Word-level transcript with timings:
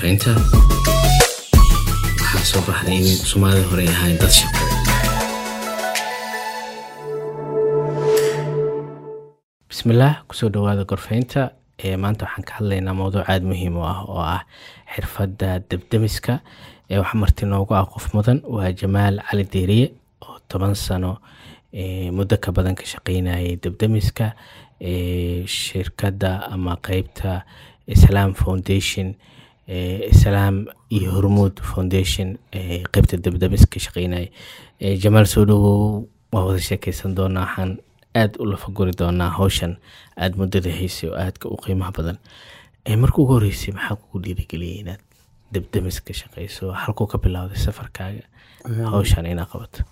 gorfaynta 0.00 0.32
waxaa 2.20 2.44
soo 2.50 2.62
baxday 2.66 2.96
in 2.96 3.16
soomaalida 3.30 3.66
hore 3.70 3.82
ay 3.84 3.88
ahayn 3.94 4.16
dad 4.20 4.32
ku 10.28 10.34
soo 10.38 10.48
dhawaada 10.48 10.84
gorfaynta 10.90 11.42
maanta 12.02 12.24
waxaan 12.24 12.44
ka 12.48 12.52
hadlaynaa 12.58 12.94
mowduuc 13.00 13.28
aada 13.28 13.44
muhiim 13.50 13.76
u 13.76 13.82
ah 13.92 14.00
oo 14.08 14.22
ah 14.36 14.42
xirfadda 14.94 15.48
debdemiska 15.70 16.40
ee 16.90 16.98
wax 17.02 17.12
marti 17.14 17.44
noogu 17.46 17.74
ah 17.74 17.84
qof 17.92 18.06
mudan. 18.14 18.38
Waa 18.54 18.72
jamaal 18.72 19.20
cali 19.28 19.44
deeriye 19.52 19.86
oo 20.24 20.38
toban 20.48 20.74
sano 20.74 21.12
muddo 22.16 22.36
ka 22.44 22.52
badan 22.56 22.74
ka 22.74 22.84
shaqeynayay 22.92 23.56
debdemiska 23.62 24.32
shirkadda 25.46 26.30
ama 26.54 26.76
qeybta 26.86 27.42
islaam 27.86 28.32
foundation 28.34 29.14
islaam 29.70 30.66
iyo 30.90 31.10
hormuud 31.16 31.60
foundation 31.72 32.38
qeybta 32.92 33.16
debdemiska 33.24 33.78
shaqeynaya 33.86 34.28
jamaal 35.02 35.26
soo 35.26 35.44
dhawow 35.44 36.04
waa 36.32 36.44
wada 36.48 36.60
sheekeysan 36.60 37.14
doonaa? 37.16 37.44
Waxaan 37.46 37.78
aada 38.14 38.38
u 38.42 38.44
lafaguri 38.50 38.92
doonaa 38.98 39.30
hawshan 39.38 39.76
aada 40.16 40.36
muddada 40.36 40.70
haysay 40.80 41.10
oo 41.10 41.16
aadka 41.24 41.48
u 41.48 41.56
qiimaha 41.64 41.92
badan. 41.98 42.18
Marka 43.02 43.22
ugu 43.22 43.32
horeysay 43.38 43.74
maxaa 43.74 43.96
kugu 43.96 44.18
dhiirigeliyay 44.24 44.78
inaad 44.82 45.00
debdemis 45.52 46.00
ka 46.00 46.12
shaqeyso? 46.20 46.72
Halkuu 46.82 47.06
ka 47.06 47.18
bilowday 47.18 47.58
safarkaaga. 47.66 48.22
Hawshan 48.94 49.26
inaad 49.26 49.48
qabato 49.52 49.84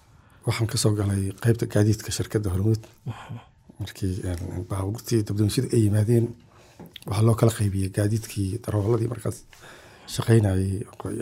waxaan 0.47 0.67
ka 0.67 0.77
soo 0.79 0.93
galay 0.99 1.31
qeybta 1.45 1.67
gaadiidka 1.75 2.11
shirkadda 2.19 2.51
hormuud 2.51 2.83
markii 3.79 4.13
baabuurtii 4.71 5.23
dabdamisyada 5.29 5.69
ay 5.77 5.83
yimaadeen 5.87 6.27
waxaa 7.09 7.25
loo 7.27 7.35
kala 7.41 7.53
qaybiyey 7.59 7.91
gaadiidkii 7.97 8.51
darooladii 8.65 9.09
markaas 9.13 9.39
shaqeynayay 10.15 10.73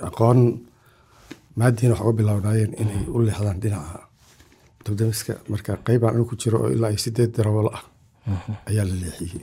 aqoon 0.08 0.38
maadiina 1.58 1.94
wax 1.94 2.02
uga 2.04 2.12
bilownaayeen 2.18 2.72
inay 2.82 3.02
u 3.14 3.18
leexdaan 3.26 3.58
dhinaca 3.62 3.98
dabdamiska 4.84 5.32
marka 5.52 5.70
qeybaan 5.86 6.12
anigu 6.14 6.28
ku 6.30 6.36
jiro 6.42 6.56
oo 6.64 6.70
ilaa 6.76 6.90
ay 6.92 6.98
sideed 7.04 7.30
darawalo 7.36 7.70
ah 7.78 7.84
ayaa 8.70 8.84
la 8.90 8.94
leexiyey 9.02 9.42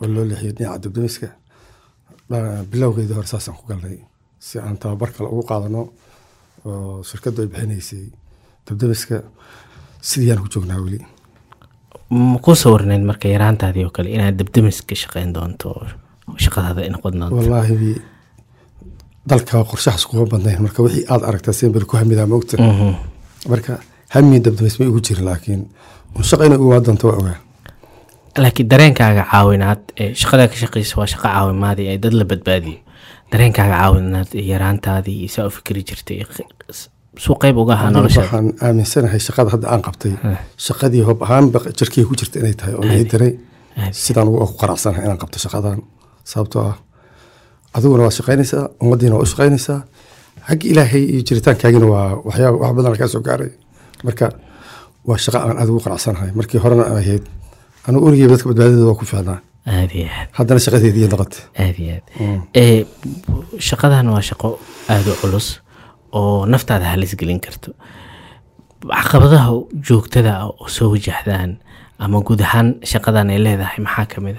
oo 0.00 0.06
loo 0.14 0.24
leexiyey 0.30 0.52
dhinaca 0.58 0.78
dabdamiska 0.84 1.28
bilowgeedii 2.72 3.14
hore 3.18 3.26
saasaan 3.32 3.56
ku 3.58 3.64
galnay 3.70 3.98
si 4.46 4.58
aan 4.58 4.76
tababar 4.82 5.10
kale 5.14 5.28
ugu 5.34 5.42
qaadano 5.50 5.80
oo 6.68 7.02
shirkaddu 7.08 7.38
ay 7.42 7.48
bixinaysay 7.52 8.04
dabdamiska 8.66 9.16
sidiiyaan 10.08 10.40
ku 10.44 10.48
joognaa 10.54 10.80
weli 10.84 11.00
ma 12.10 12.38
kuu 12.44 12.54
sawirneyn 12.54 13.04
marka 13.10 13.28
yaraantaadii 13.28 13.84
oo 13.84 13.90
kale 13.96 14.10
inaad 14.16 14.36
debdemis 14.38 14.82
ka 14.88 14.94
shaqeyn 15.02 15.32
doonto 15.34 15.68
oo 15.70 15.86
shaqadaada 16.44 16.80
ay 16.84 16.90
noqon 16.94 17.18
doonto? 17.20 17.36
Wallaahi 17.36 17.94
dalka 19.30 19.64
qorshahaas 19.70 20.04
kuma 20.08 20.26
badnayn 20.32 20.60
marka 20.66 20.82
wixii 20.84 21.06
aada 21.08 21.26
aragtaa 21.30 21.52
sembel 21.60 21.84
ku 21.88 21.96
hamidaa 21.96 22.26
moogta 22.26 22.56
marka 23.48 23.78
hami 24.14 24.40
dabdamis 24.44 24.78
ma 24.80 24.84
igu 24.90 25.00
jirin 25.06 25.24
laakiin 25.30 25.62
shaqa 26.30 26.46
inay 26.46 26.58
ugaa 26.58 26.80
doonto 26.86 27.08
waa 27.08 27.18
ogaa. 27.22 27.38
Laakiin 28.38 28.68
dareenkaaga 28.70 29.24
caawinaad 29.32 29.82
shaqadaa 30.20 30.48
ka 30.52 30.56
shaqeysa 30.62 30.94
waa 31.00 31.06
shaqo 31.12 31.22
caawimaadii 31.28 31.88
ee 31.92 31.98
dad 31.98 32.12
la 32.20 32.24
badbaadiyo. 32.24 32.78
Dareenkaaga 33.32 33.76
caawinaad 33.80 34.30
yaraantaadii 34.52 35.28
saa 35.34 35.46
u 35.48 35.50
fikri 35.50 35.82
jirtay 35.88 36.20
suu 37.24 37.34
qeyb 37.42 37.56
uga 37.62 37.72
ahaa 37.76 37.90
noloshaada. 37.90 38.26
waxaan 38.26 38.46
aaminsanahay 38.66 39.20
shaqada 39.26 39.50
hadda 39.54 39.66
aan 39.72 39.82
qabtay 39.86 40.12
shaqadii 40.66 41.02
hob 41.08 41.18
ahaanba 41.26 41.58
jirkay 41.78 42.04
ku 42.08 42.14
jirta 42.20 42.36
inay 42.42 42.54
tahay 42.60 42.74
oo 42.78 42.82
la 42.88 42.94
diray. 43.12 43.32
Sidaan 44.04 44.28
ugu 44.28 44.46
qaracsanahay 44.60 45.04
inaan 45.06 45.20
qabto 45.22 45.38
shaqadan 45.44 45.78
sababtoo 46.30 46.62
ah 46.70 46.76
adiguna 47.76 48.02
waad 48.06 48.16
shaqaynaysaa 48.20 48.64
ummaddiina 48.82 49.14
waa 49.16 49.24
u 49.26 49.30
shaqaynaysaa. 49.32 49.80
Xagga 50.48 50.66
ilaahay 50.72 51.02
iyo 51.12 51.22
jiritaankaagina 51.28 51.86
waa 51.94 52.08
waxyaaba 52.26 52.56
wax 52.62 52.72
badan 52.76 52.96
kaa 53.00 53.08
soo 53.14 53.22
gaaray. 53.28 53.50
Marka 54.06 54.26
waa 55.08 55.18
shaqa 55.24 55.38
aan 55.46 55.56
aada 55.60 55.70
ugu 55.72 55.80
qanacsanahay 55.86 56.30
markii 56.38 56.60
horena 56.64 56.84
ahayd 56.92 57.24
anigu 57.86 58.02
origeyba 58.08 58.32
dadka 58.34 58.46
badbaadada 58.50 58.84
waa 58.90 58.98
ku 59.00 59.04
fiicnaa. 59.10 59.38
Aad 59.74 59.90
iyo 59.98 60.06
aad 60.18 60.28
haddana 60.38 60.60
shaqadeedii 60.66 61.08
noqotay 61.12 61.42
aad 61.64 61.76
iyo 61.84 61.94
aad 61.96 62.86
shaqadan 63.68 64.06
waa 64.14 64.22
shaqo 64.30 64.48
aada 64.92 65.10
u 65.14 65.16
culus 65.22 65.46
oo 66.18 66.46
naftaada 66.52 66.86
halis 66.92 67.12
gelin 67.20 67.40
karto. 67.46 67.70
Caqabadaha 68.84 69.50
joogtada 69.86 70.32
ah 70.42 70.46
oo 70.52 70.68
soo 70.76 70.88
wajahdaan 70.94 71.50
ama 72.04 72.18
guud 72.26 72.40
ahaan 72.46 72.68
shaqadan 72.92 73.30
ay 73.32 73.38
leedahay 73.44 73.80
maxaa 73.86 74.06
ka 74.12 74.18
mid 74.24 74.36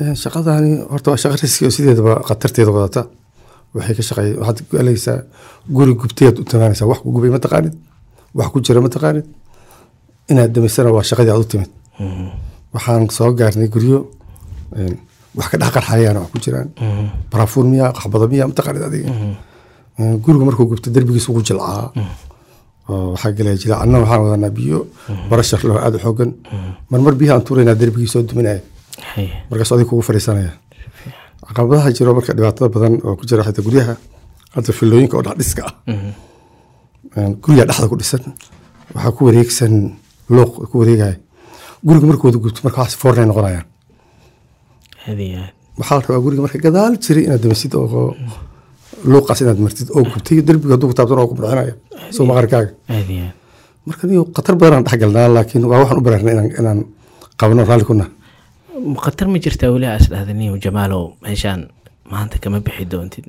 a 0.00 0.14
shaqadani 0.22 0.72
horta 0.90 1.08
waa 1.12 1.20
shaqa 1.22 1.36
riski 1.42 1.62
oo 1.68 1.72
sideedaba 1.76 2.12
khatarteeda 2.28 2.70
wadata 2.76 3.02
waxay 3.74 3.94
ka 3.98 4.02
shaqey 4.08 4.28
waxaad 4.40 4.58
galaysaa 4.76 5.18
guri 5.76 5.92
gubteed 6.00 6.34
u 6.40 6.44
tamaanaysaa 6.50 6.88
wax 6.90 6.98
ku 7.04 7.08
gubay 7.14 7.30
ma 7.34 7.38
taqaanid 7.46 7.74
wax 8.38 8.48
ku 8.52 8.58
jira 8.66 8.80
ma 8.84 8.90
taqaanid 8.96 9.26
inaad 10.30 10.50
damisana 10.54 10.90
waa 10.96 11.04
shaqadii 11.10 11.32
aad 11.34 11.42
u 11.44 11.48
timid. 11.52 11.70
Waxaan 12.74 13.02
soo 13.16 13.30
gaarnay 13.38 13.68
guryo 13.74 13.98
wax 15.38 15.46
ka 15.50 15.56
dhex 15.60 15.70
qarxayaan 15.76 16.16
wax 16.22 16.30
ku 16.34 16.38
jiraan. 16.44 16.68
Barafuun 17.30 17.66
miya 17.72 17.86
qaxbado 17.96 18.26
miya 18.32 18.44
ma 18.50 18.54
taqaanid 18.58 18.82
adiga 18.88 19.10
gurigu 20.24 20.44
markuu 20.48 20.66
gubto 20.70 20.88
derbigiisa 20.94 21.28
ugu 21.32 21.42
jilcaa 21.48 21.90
waxaa 23.12 23.32
galaya 23.38 23.56
jilaa 23.62 23.80
anna 23.84 23.96
waxaan 24.02 24.20
wadanaa 24.24 24.50
biyo 24.58 24.78
barashar 25.30 25.60
loo 25.68 25.78
aada 25.84 25.96
u 25.98 26.02
xoogan 26.04 26.30
marmar 26.90 27.14
biyaha 27.20 27.34
aan 27.36 27.44
tuuraynaa 27.46 27.74
derbigii 27.80 28.10
soo 28.14 28.22
duminaya 28.28 28.60
markaas 29.50 29.70
adig 29.72 29.86
kugu 29.90 30.02
fariisanaya 30.08 30.52
caqabadaha 31.46 31.88
jiro 31.96 32.10
marka 32.18 32.32
dhibaatada 32.36 32.68
badan 32.74 32.94
oo 33.06 33.14
ku 33.18 33.24
jira 33.28 33.42
xataa 33.46 33.64
guryaha 33.66 33.94
hadda 34.54 34.70
filooyinka 34.78 35.14
oo 35.18 35.22
dhexdhiska 35.26 35.62
ah 37.16 37.28
guriga 37.42 37.64
dhexda 37.68 37.86
ku 37.90 37.96
dhisan 38.00 38.22
waxaa 38.94 39.12
ku 39.16 39.20
wareegsan 39.26 39.72
looq 40.36 40.52
ku 40.70 40.74
wareegaya 40.80 41.16
guriga 41.86 42.06
markooda 42.10 42.38
gubto 42.44 42.60
marka 42.66 42.78
waxaas 42.82 42.96
foornay 43.02 43.26
noqonayaan 43.30 43.66
waxaa 45.78 45.96
la 45.98 46.02
rabaa 46.06 46.22
guriga 46.24 46.42
marka 46.46 46.58
gadaal 46.66 46.92
jiray 47.04 47.24
inaad 47.26 47.40
damisid 47.44 47.72
oo 47.80 48.06
luuqaas 49.10 49.40
inaad 49.42 49.58
martid 49.66 49.88
oo 49.96 50.02
gubtay 50.12 50.38
derbiga 50.48 50.72
hadduu 50.74 50.88
kutaabtan 50.92 51.18
oo 51.22 51.28
ku 51.30 51.34
bixinaya 51.38 51.74
soo 52.14 52.24
maqarkaaga 52.30 52.70
marka 53.88 54.02
niyo 54.08 54.22
khatar 54.36 54.54
badan 54.60 54.74
aan 54.78 54.84
dhex 54.86 54.98
galnaa 55.02 55.28
laakiin 55.36 55.64
waa 55.70 55.78
waxaan 55.82 55.98
u 56.00 56.04
baraarnay 56.06 56.32
inaan 56.34 56.50
inaan 56.60 56.80
qabno 57.40 57.62
raalli 57.70 57.84
kuna 57.90 58.06
khatar 59.04 59.26
ma 59.32 59.38
jirtaa 59.44 59.70
weli 59.74 59.86
aas 59.92 60.06
dhahdaniyo 60.12 60.54
jamaalow 60.64 61.04
meeshaan 61.24 61.60
maanta 62.12 62.36
kama 62.42 62.58
bixi 62.66 62.84
doontid. 62.92 63.24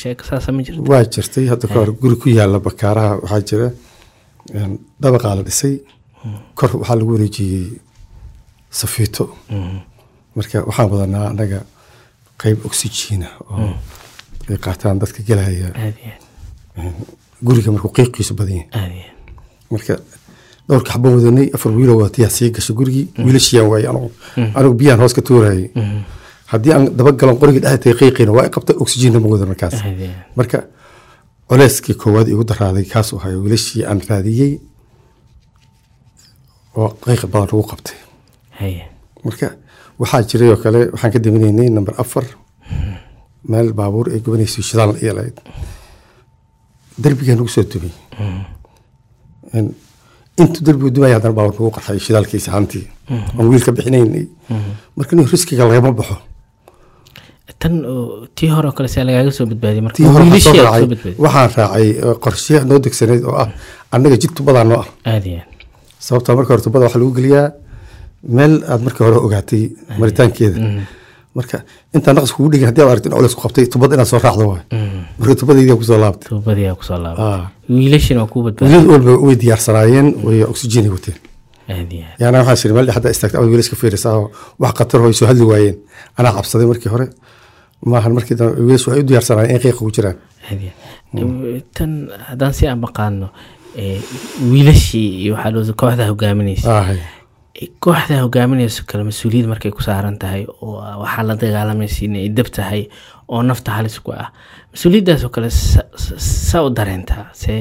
Sheeko 0.00 0.22
saasa 0.28 0.52
ma 0.52 0.60
jirta. 0.66 0.80
Waa 0.90 1.02
jirtay 1.14 1.44
hadda 1.52 1.66
ka 1.72 1.74
hor 1.80 1.90
guri 2.02 2.16
ku 2.22 2.28
yaalla 2.38 2.58
bakaaraha 2.66 3.12
waxaa 3.22 3.40
jira 3.48 3.68
dabaqaa 5.02 5.34
la 5.38 5.42
dhisay. 5.48 5.74
Kor 6.58 6.70
waxaa 6.80 6.96
lagu 7.00 7.10
wareejiyey 7.14 7.66
safiito. 8.80 9.24
Marka 10.36 10.56
waxaan 10.68 10.88
wadanaa 10.92 11.26
annaga 11.32 11.60
qeyb 12.40 12.58
oxygiina 12.68 13.28
oo 13.50 13.70
ay 14.50 14.58
qaataan 14.64 14.98
dadka 15.02 15.20
gelaya. 15.28 15.68
Guriga 17.46 17.70
markuu 17.72 17.90
qiiqiisu 17.96 18.34
badan 18.38 18.56
yahay 18.60 19.04
marka 19.70 19.94
dhowrka 20.68 20.90
xabon 20.92 21.12
wadanay 21.16 21.48
afar 21.56 21.72
wiilo 21.78 21.92
wadatiyaa 22.00 22.30
sii 22.36 22.50
gashay 22.56 22.74
gurigii 22.78 23.06
wiilashiyaan 23.24 23.68
waayey 23.70 23.88
anigu 23.90 24.10
anigu 24.58 24.74
biyaan 24.80 25.00
hoos 25.02 25.14
ka 25.16 25.22
tuurayay 25.28 25.64
haddii 26.52 26.72
aan 26.76 26.84
dabagalan 26.98 27.36
qorigii 27.40 27.62
dhexda 27.64 27.94
qiiqiina 28.00 28.32
waa 28.36 28.46
i 28.48 28.50
qabtay 28.54 28.76
oxygiinna 28.84 29.18
ma 29.22 29.28
wadan 29.32 29.48
markaas. 29.52 29.74
Marka 30.38 30.58
culeyskii 31.48 31.94
koowaad 32.00 32.28
igu 32.32 32.44
daraaday 32.50 32.84
kaas 32.92 33.08
u 33.12 33.18
hayo 33.24 33.38
wiilashii 33.44 33.84
aan 33.90 34.00
raadiyey 34.08 34.52
oo 36.76 36.88
qiiqi 37.04 37.26
badan 37.32 37.48
lagu 37.52 37.62
qabtay. 37.70 37.96
Marka 39.24 39.46
waxaa 40.00 40.22
jiray 40.28 40.48
oo 40.52 40.56
kale 40.62 40.80
waxaan 40.92 41.12
ka 41.12 41.18
daminaynay 41.24 41.68
number 41.76 41.94
afar 42.02 42.24
meel 43.50 43.72
baabuur 43.78 44.06
ay 44.14 44.20
gubanaysay 44.24 44.62
shidaal 44.70 44.92
iyo 45.02 45.12
lahayd. 45.18 45.36
Derbigaa 47.02 47.34
nagu 47.36 47.48
soo 47.48 47.62
dumay 47.72 47.92
intuu 50.42 50.62
derbigu 50.66 50.90
dumaya 50.94 51.14
haddana 51.18 51.34
baabuur 51.38 51.54
nagu 51.58 51.70
qarxay 51.76 51.98
shidaalkiisa 52.06 52.50
hantii 52.56 52.84
aan 53.38 53.46
wiil 53.50 53.62
ka 53.66 53.72
bixinaynay. 53.76 54.26
Marka 54.96 55.12
nin 55.16 55.26
riskiga 55.32 55.64
lagama 55.68 55.92
baxo. 56.00 56.16
Tan 57.58 57.74
tii 58.36 58.50
hore 58.54 58.68
oo 58.68 58.72
kale 58.76 58.88
see 58.88 59.02
lagaaga 59.08 59.30
soo 59.36 59.46
badbaadiyay 59.50 59.82
marka 59.86 59.98
waxaan 61.24 61.48
raacay 61.56 61.56
raacay 61.58 61.88
qorshe 62.24 62.54
noo 62.68 62.78
degsanayd 62.84 63.22
oo 63.28 63.34
ah 63.42 63.48
annaga 63.94 64.16
jid 64.22 64.32
tubadaa 64.36 64.64
noo 64.70 64.78
ah. 64.82 64.88
Aad 65.10 65.24
iyo 65.26 65.38
aad 65.42 65.50
sababtaa 66.06 66.36
marka 66.38 66.50
hore 66.54 66.62
tubada 66.66 66.84
waxaa 66.86 67.00
lagu 67.02 67.12
geliyaa 67.18 67.48
meel 68.36 68.54
aad 68.70 68.80
markii 68.86 69.04
hore 69.06 69.18
ogaatay 69.26 69.62
maritaankeeda 70.00 70.58
marka 71.38 71.58
intaan 71.94 72.14
naqas 72.16 72.32
kugu 72.36 72.48
dhegin 72.52 72.66
haddii 72.70 72.82
aad 72.84 72.90
aragto 72.92 73.06
in 73.08 73.14
culeys 73.16 73.34
ku 73.36 73.42
qabtay 73.46 73.64
tubada 73.72 73.94
inaad 73.96 74.08
soo 74.12 74.20
raacdo 74.24 74.44
waay. 74.50 74.62
Marka 75.18 75.34
tubadaydi 75.40 75.72
ku 75.80 75.84
soo 75.90 75.98
laabtay. 76.04 76.28
Kusoo 76.28 76.42
Ah. 77.26 77.42
walba 78.92 79.12
way 79.26 79.36
diyaarsanaayeen 79.42 80.06
way 80.26 80.38
oxygenay 80.52 80.90
wateen 80.96 81.16
yaana 82.20 82.36
waxaa 82.40 82.56
siri 82.60 82.72
meel 82.74 82.86
dhex 82.86 82.94
haddaa 82.98 83.12
istaagta 83.16 83.36
ama 83.38 83.46
wiilash 83.52 83.70
ka 83.72 83.76
fiirisaa 83.80 84.14
oo 84.20 84.26
wax 84.62 84.72
khatar 84.78 85.00
oo 85.00 85.06
ay 85.10 85.14
soo 85.18 85.26
hadli 85.30 85.44
waayeen. 85.52 85.76
Anaa 86.18 86.32
cabsaday 86.36 86.66
markii 86.72 86.90
hore. 86.94 87.06
Maahan 87.90 88.12
markii 88.16 88.36
dambe 88.38 88.60
wiilashu 88.66 88.86
waxay 88.90 89.02
u 89.04 89.08
diyaarsanayeen 89.10 89.54
in 89.56 89.60
qiiqa 89.64 89.78
ku 89.78 89.90
jiraan. 89.96 90.16
Hadiya. 90.48 90.72
tan 91.76 91.92
haddaan 92.28 92.52
si 92.58 92.64
aan 92.66 92.80
wiilashii 94.52 95.08
iyo 95.22 95.34
waxaa 95.34 95.50
loo 95.54 95.64
kooxda 95.80 96.04
hogaaminaysa. 96.10 96.66
Aahay. 96.78 96.98
Kooxda 97.84 98.16
hogaaminayso 98.24 98.82
kale 98.88 99.02
mas'uuliyad 99.10 99.46
markay 99.52 99.70
ku 99.76 99.82
saaran 99.88 100.16
tahay 100.22 100.42
oo 100.62 100.76
waxaa 101.02 101.24
la 101.28 101.34
dagaalamaysa 101.42 102.00
inay 102.06 102.28
dab 102.36 102.48
tahay 102.58 102.82
oo 103.32 103.42
nafta 103.48 103.70
halis 103.78 103.96
ku 104.04 104.10
ah 104.22 104.28
mas'uuliyaddaasoo 104.72 105.30
kale 105.34 105.50
sa- 105.50 105.88
saa 106.48 106.62
u 106.66 106.70
dareentaa 106.78 107.24
see 107.42 107.60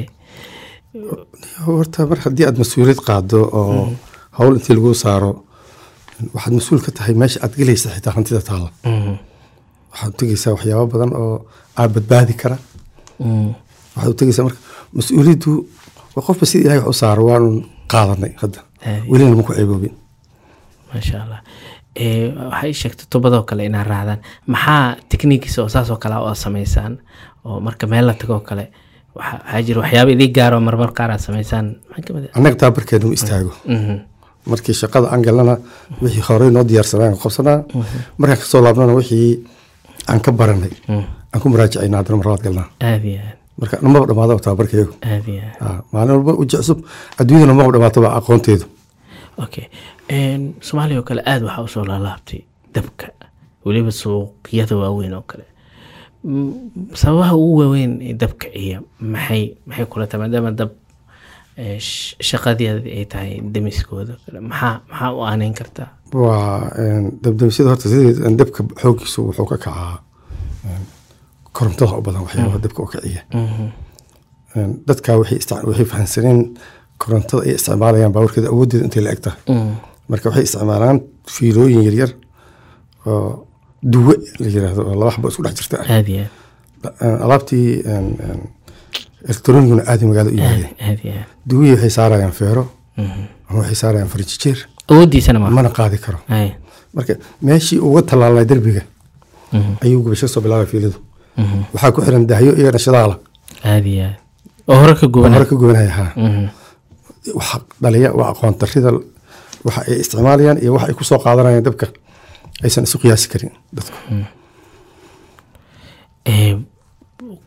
horta 1.65 2.05
mar 2.09 2.19
haddii 2.25 2.45
aad 2.47 2.57
mas'uuliyad 2.63 3.01
qaado 3.07 3.39
oo 3.59 3.83
hawl 4.37 4.53
intii 4.57 4.75
lagu 4.77 4.93
saaro 5.03 5.31
waxaad 6.35 6.53
mas'uul 6.59 6.81
ka 6.85 6.91
tahay 6.97 7.13
meesha 7.21 7.39
aad 7.43 7.53
gelaysa 7.59 7.89
xitaa 7.95 8.13
hantida 8.17 8.41
taalla 8.49 8.69
Mhm. 8.93 9.13
waxaad 9.91 10.13
u 10.13 10.17
tegeysaa 10.21 10.53
waxyaabo 10.55 10.85
badan 10.93 11.11
oo 11.23 11.35
aad 11.79 11.91
badbaadi 11.95 12.33
kara 12.41 12.57
Mm. 13.19 13.49
waxaad 13.95 14.13
u 14.13 14.19
tegeysaa 14.21 14.45
marka 14.47 14.59
mas'uuliyaddu 14.97 15.51
qofba 16.27 16.45
sida 16.49 16.63
ilahay 16.65 16.79
wax 16.85 16.89
u 16.95 16.99
saaro 17.01 17.21
waanu 17.29 17.49
qaadanay 17.91 18.33
hadda. 18.41 18.59
Welina 19.09 19.35
ma 19.35 19.43
ku 19.47 19.53
ceeboobin 19.57 19.93
maasha 20.93 21.17
allah 21.23 21.41
waxay 22.51 22.73
sheegtay 22.81 23.05
tubadoo 23.11 23.43
kale 23.49 23.65
inaad 23.69 23.87
raacdaan 23.87 24.19
maxaa 24.53 24.95
tekniikiisa 25.09 25.61
oo 25.63 25.69
saas 25.69 25.89
oo 25.91 25.97
kale 26.03 26.15
oo 26.15 26.33
samaysaan? 26.35 26.93
Oo 27.45 27.59
marka 27.59 27.87
meel 27.87 28.05
la 28.07 28.13
tagoo 28.13 28.39
kale 28.49 28.65
waxa- 29.17 29.41
waxaa 29.43 29.61
jira 29.65 29.79
waxyaaba 29.81 30.11
idii 30.11 30.31
gaaro 30.37 30.59
marmar 30.67 30.91
qaar 30.97 31.11
aad 31.11 31.19
samaysaan. 31.27 31.65
Ah? 31.91 32.37
Annaga 32.37 32.55
taabarkeenu 32.61 33.11
istaago. 33.17 33.51
Mhm. 33.65 33.95
markii 34.51 34.73
shaqada 34.81 35.07
aan 35.13 35.21
galnana 35.25 35.55
wixii 36.01 36.23
horey 36.27 36.49
noo 36.55 36.63
diyaarsanaa 36.69 37.07
aan 37.09 37.17
qabsanaa 37.23 37.59
markaan 38.19 38.39
ka 38.41 38.45
soo 38.51 38.61
laabnana 38.65 38.93
wixii 38.99 39.43
aan 40.09 40.19
ka 40.25 40.31
baranay. 40.31 40.71
Aan 41.33 41.39
ku 41.41 41.49
muraajacayna 41.49 41.97
haddana 41.99 42.17
mar 42.17 42.25
labaad 42.27 42.43
galnaa. 42.45 42.67
Marka 43.59 43.75
namaba 43.81 44.05
dhamaadaba 44.09 44.39
taabarkeegu 44.45 44.93
maalin 45.91 46.13
walba 46.17 46.33
uji 46.41 46.55
cusub 46.61 46.79
adduunyadana 47.19 47.53
maba 47.59 47.71
dhamaataba 47.75 48.07
aqoonteedu 48.19 48.65
soomaaliya 50.61 50.99
oo 50.99 51.03
kale 51.09 51.21
aada 51.25 51.45
waxaa 51.45 51.63
u 51.63 51.67
soo 51.67 51.85
laalaabtay 51.85 52.41
dabka. 52.75 53.07
Weliba 53.65 53.91
suuqyada 53.91 54.75
waaweyn 54.81 55.13
oo 55.13 55.21
kale. 55.31 55.45
Mm, 56.23 56.53
sababaha 56.93 57.35
ugu 57.35 57.57
waaweyn 57.61 57.93
ee 58.01 58.13
dabka 58.13 58.47
iyo 58.63 58.79
maxay 58.99 59.43
maxay 59.65 59.85
kula 59.85 60.07
tahay 60.07 60.21
maadaama 60.27 60.51
dab 60.51 60.69
eh, 61.57 61.77
sh- 61.79 62.15
shaqadeeda 62.29 62.81
ay 62.97 63.05
tahay 63.05 63.41
demiskooda 63.53 64.13
maxaa 64.41 64.81
maxaa 64.89 65.11
u 65.17 65.21
aaneyn 65.29 65.53
kartaa 65.59 65.89
waa 66.13 66.71
een, 66.83 67.05
dabdamisyada 67.23 67.69
horta 67.69 67.89
dabka 68.41 68.59
xooggiisu 68.81 69.19
wuxuu 69.27 69.45
ka 69.45 69.57
kacaa 69.57 69.99
korontada 71.53 71.97
u 71.99 72.01
badan 72.01 72.21
waxyaabaha 72.25 72.59
dabka 72.65 72.83
u 72.83 72.87
kiciya 72.91 73.21
Een, 74.55 74.71
dadka 74.87 75.17
waxay 75.19 75.85
fahansaneen 75.91 76.41
korontada 77.01 77.41
ay 77.47 77.53
isticmaalayaan 77.59 78.13
baaburkeeda 78.15 78.47
awooddeeda 78.53 78.85
intay 78.87 79.03
la 79.05 79.11
eg 79.15 79.19
tahay 79.25 79.39
marka 80.09 80.25
waxay 80.29 80.43
isticmaalaan 80.49 80.97
fiilooyin 81.35 81.83
yaryar 81.87 82.11
oo 83.05 83.47
duwe 83.93 84.15
la 84.41 84.47
yiraahdo 84.53 84.81
oo 84.89 84.95
laba 84.99 85.11
xabo 85.15 85.27
isku 85.31 85.43
dhex 85.45 85.55
jirta. 85.59 85.75
Ah. 87.01 87.23
alaabtii 87.25 87.67
een, 87.93 88.07
een, 88.29 88.41
elektrooniguna 89.29 89.81
aad 89.89 89.99
ay 90.01 90.07
magaalada 90.07 90.35
u 90.35 90.39
yimaadeen 90.39 90.73
duwihii 91.49 91.73
waxay 91.75 91.89
saarayaan 91.97 92.31
feero. 92.39 92.63
Ama 93.49 93.59
waxay 93.59 93.75
saarayaan 93.83 94.09
farijijeer 94.13 94.59
awooddiisana 94.91 95.39
ma 95.39 95.49
mana 95.49 95.69
qaadi 95.79 95.97
karo. 96.05 96.19
Marka 96.95 97.13
meeshii 97.41 97.79
uga 97.87 98.01
tallaalnay 98.09 98.45
derbiga 98.51 98.81
ayuu 99.83 100.01
gubasho 100.03 100.27
soo 100.27 100.41
bilaabay 100.41 100.65
fiiladu 100.73 100.95
waxaa 101.73 101.91
ku 101.91 102.01
xiran 102.05 102.25
dahyo 102.31 102.51
iyo 102.59 102.71
oo 104.67 104.75
hore 105.33 105.45
ka 105.49 105.55
gubanaya 105.55 106.11
dhaliya 107.83 108.09
waa 108.19 108.29
aqoon 108.33 108.53
darrida 108.61 108.89
waxa 109.65 109.81
ay 109.89 109.95
isticmaalayaan 110.03 110.57
iyo 110.63 110.71
waxa 110.75 110.87
ay 110.89 110.95
ku 110.99 111.03
soo 111.09 111.19
qaadanayaan 111.25 111.65
dabka 111.67 111.85
aysan 112.65 112.83
isu 112.87 112.97
qiyaasi 113.01 113.27
karin 113.31 113.51
dadku. 113.75 113.97
Eh, 116.25 116.55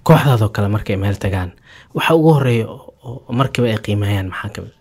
kooxdaadoo 0.06 0.48
kale 0.54 0.68
markay 0.74 0.96
meel 0.96 1.16
tagaan 1.24 1.50
waxa 1.96 2.14
ugu 2.18 2.30
horreeya 2.36 2.66
markiiba 3.38 3.68
ay 3.72 3.78
qiimeeyaan 3.86 4.28
maxaa 4.32 4.50
ka 4.54 4.60
mid 4.64 4.74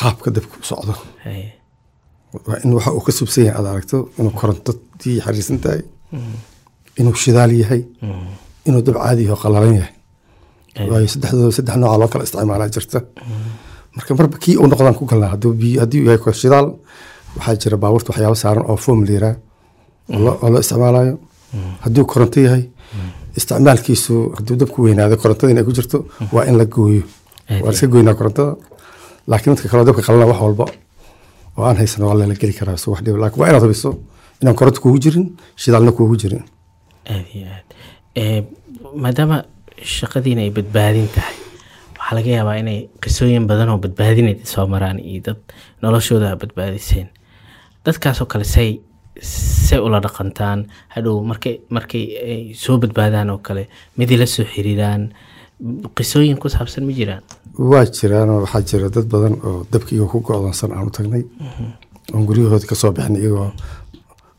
qaabka 0.00 0.28
dabka 0.36 0.54
u 0.62 0.64
socdo. 0.70 0.94
Ay, 1.26 1.42
waa 2.46 2.56
in 2.64 2.72
waxa 2.76 2.90
uu 2.96 3.00
ka 3.06 3.12
subsan 3.12 3.44
yahay 3.46 3.58
aad 3.58 3.66
aragto 3.72 3.96
inuu 4.18 4.32
korontadii 4.40 5.16
xariirsan 5.24 5.58
tahay 5.64 5.80
inuu 7.00 7.14
shidaal 7.24 7.52
yahay 7.62 7.82
inuu 8.68 8.82
dab 8.86 8.96
caadi 9.02 9.22
yaho 9.28 9.36
qalalan 9.42 9.74
yahay. 9.80 9.92
Waayo 10.90 11.08
saddexdooda 11.12 11.52
saddex 11.56 11.76
nooca 11.80 11.98
loo 12.00 12.08
kala 12.12 12.24
isticmaalaa 12.26 12.68
jirta 12.74 12.98
marka 13.96 14.10
marba 14.18 14.36
kii 14.44 14.56
uu 14.60 14.66
noqdaan 14.72 14.94
ku 14.98 15.04
galnaa 15.10 15.30
haddii 15.34 16.02
yahay 16.06 16.18
ko 16.24 16.32
shidaal 16.42 16.66
waxaa 17.36 17.56
jira 17.62 17.76
baabuurta 17.82 18.08
waxyaabo 18.12 18.34
saaran 18.42 18.64
oo 18.70 18.76
foam 18.84 18.98
la 19.06 19.10
yiraa 19.16 19.34
oo 20.14 20.18
loo- 20.24 20.38
oo 20.42 20.48
loo 20.52 20.60
isticmaalayo 20.64 21.14
hadduu 21.84 22.04
koronto 22.12 22.40
yahay 22.46 22.62
isticmaalkiisu 23.38 24.14
hadduu 24.36 24.56
dabku 24.60 24.78
weynaado 24.86 25.16
korontadiina 25.22 25.60
ay 25.60 25.66
ku 25.68 25.72
jirto 25.78 25.98
waa 26.34 26.44
in 26.50 26.56
la 26.58 26.64
gooyo. 26.64 27.02
Waa 27.62 27.72
iska 27.72 27.86
goynaa 27.86 28.14
korontada 28.14 28.52
laakiin 29.30 29.50
midka 29.52 29.68
kaleo 29.70 29.84
dabka 29.88 30.02
qalana 30.06 30.26
wax 30.30 30.40
walba 30.46 30.64
oo 31.56 31.64
aan 31.68 31.76
haysan 31.80 32.02
waa 32.08 32.14
lela 32.18 32.34
geli 32.40 32.52
karaa 32.58 32.76
so 32.82 32.90
wax 32.92 33.00
dhib 33.04 33.16
laakiin 33.22 33.40
waa 33.40 33.48
inaad 33.50 33.62
hubiso 33.66 33.90
inaan 34.42 34.56
koronto 34.58 34.80
kuugu 34.82 34.98
jirin 35.04 35.26
shidaalna 35.62 35.92
kuugu 35.96 36.16
jirin. 36.22 36.42
Aad 37.12 37.26
iyo 37.36 37.46
aad 37.56 38.44
maadaama 39.04 39.36
shaqadiina 39.96 40.40
ay 40.46 40.50
badbaadin 40.56 41.08
tahay 41.14 41.34
waxaa 42.06 42.14
laga 42.18 42.30
yaabaa 42.30 42.56
inay 42.62 42.78
qisooyin 43.02 43.46
badan 43.50 43.68
oo 43.68 43.78
badbaadineed 43.84 44.40
soo 44.46 44.66
maraan 44.66 44.98
iyo 45.10 45.20
dad 45.26 45.40
noloshooda 45.82 46.26
aad 46.30 46.38
badbaadiseen 46.42 47.08
dadkaasoo 47.84 48.26
kale 48.32 48.44
say 48.44 48.80
say 49.66 49.78
ula 49.78 49.98
dhaqantaan. 50.04 50.66
Hadhow 50.94 51.16
markay 51.30 51.54
markay 51.70 52.04
ay 52.30 52.54
soo 52.54 52.76
badbaadaan 52.78 53.30
oo 53.30 53.38
kale 53.46 53.62
midii 53.98 54.16
la 54.20 54.26
soo 54.26 54.44
xiriiraan 54.52 55.02
qisooyin 55.96 56.38
ku 56.38 56.48
saabsan 56.48 56.84
ma 56.86 56.92
jiraan? 56.98 57.22
Waa 57.70 57.84
jiraan 57.96 58.30
oo 58.30 58.40
waxaa 58.44 58.62
jira 58.70 58.88
dad 58.94 59.06
badan 59.14 59.34
oo 59.46 59.66
dabka 59.72 59.90
iyagoo 59.94 60.08
ku 60.12 60.20
go'doonsan 60.26 60.72
aan 60.72 60.86
u 60.88 60.90
tagnay 60.98 61.22
oon 62.14 62.24
guryahooda 62.28 62.66
ka 62.70 62.74
soo 62.74 62.92
bixin 62.96 63.16
iyagoo 63.16 63.50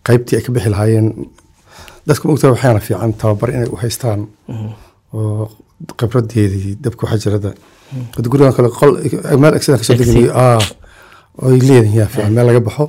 qaybtii 0.07 0.35
ay 0.37 0.43
ka 0.45 0.51
bixi 0.55 0.69
lahaayeen. 0.69 1.07
Dadka 2.07 2.23
mogtaa 2.29 2.51
waxaana 2.55 2.79
fiican 2.87 3.13
tababar 3.21 3.49
inay 3.55 3.69
u 3.73 3.81
haystaan. 3.83 4.19
Oo 5.13 5.49
khibradeedii 5.99 6.75
dabka 6.83 7.01
waxaa 7.05 7.21
jira 7.23 7.39
da 7.45 7.51
hadda 8.15 8.27
gurigan 8.31 8.53
kale 8.57 8.69
qol 8.79 8.91
meel 9.41 9.53
accident 9.57 9.79
ka 9.81 9.85
soo 9.87 9.95
degin 9.99 10.29
oo 10.31 10.59
ay 11.49 11.59
leeyihiin 11.67 11.95
yaa 11.99 12.09
fiican 12.13 12.33
meel 12.37 12.47
laga 12.49 12.61
baxo. 12.67 12.85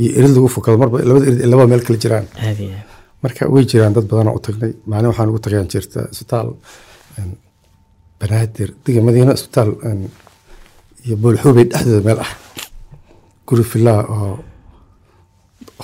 Iyo 0.00 0.10
erid 0.18 0.32
lagu 0.36 0.48
fukado 0.54 0.76
marba 0.82 0.96
labada 1.08 1.24
erid 1.30 1.40
labada 1.50 1.68
meel 1.72 1.82
kala 1.86 1.98
jiraan. 2.02 2.26
Marka 3.22 3.42
way 3.52 3.64
jiraan 3.70 3.92
dad 3.96 4.06
badan 4.10 4.28
oo 4.30 4.36
u 4.38 4.42
tagnay. 4.46 4.72
Maalin 4.90 5.08
waxaan 5.12 5.28
ugu 5.30 5.38
tagayaan 5.44 5.68
jirta 5.72 6.00
isbitaal 6.12 6.48
banaadir 8.20 8.70
diga 8.84 9.00
madiina 9.06 9.32
isbitaal 9.38 9.70
iyo 11.06 11.14
boolxuubey 11.22 11.64
dhexdeeda 11.70 12.02
meel 12.08 12.20
ah. 12.24 12.30
Guri 13.46 13.64
filaa 13.72 14.00
oo 14.14 14.32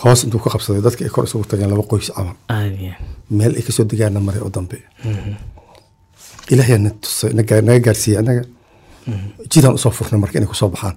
hoos 0.03 0.21
intuu 0.25 0.41
ka 0.45 0.49
qabsaday 0.55 0.83
dadka 0.87 1.01
ay 1.05 1.11
kor 1.15 1.25
isugu 1.29 1.45
tageen 1.51 1.71
laba 1.73 1.85
qoys 1.91 2.09
camal. 2.17 2.37
Meel 3.39 3.53
ay 3.59 3.63
ka 3.67 3.73
soo 3.77 3.85
degaana 3.91 4.21
maray 4.27 4.41
oo 4.45 4.51
dambe 4.57 4.79
ilaahay 6.53 6.79
naga 7.39 7.79
gaarsiiyey 7.87 8.19
annaga 8.21 8.43
jidaan 9.53 9.75
u 9.77 9.79
soo 9.85 9.91
furnay 9.97 10.21
marka 10.23 10.39
inay 10.39 10.49
ku 10.53 10.55
soo 10.61 10.69
baxaan. 10.75 10.97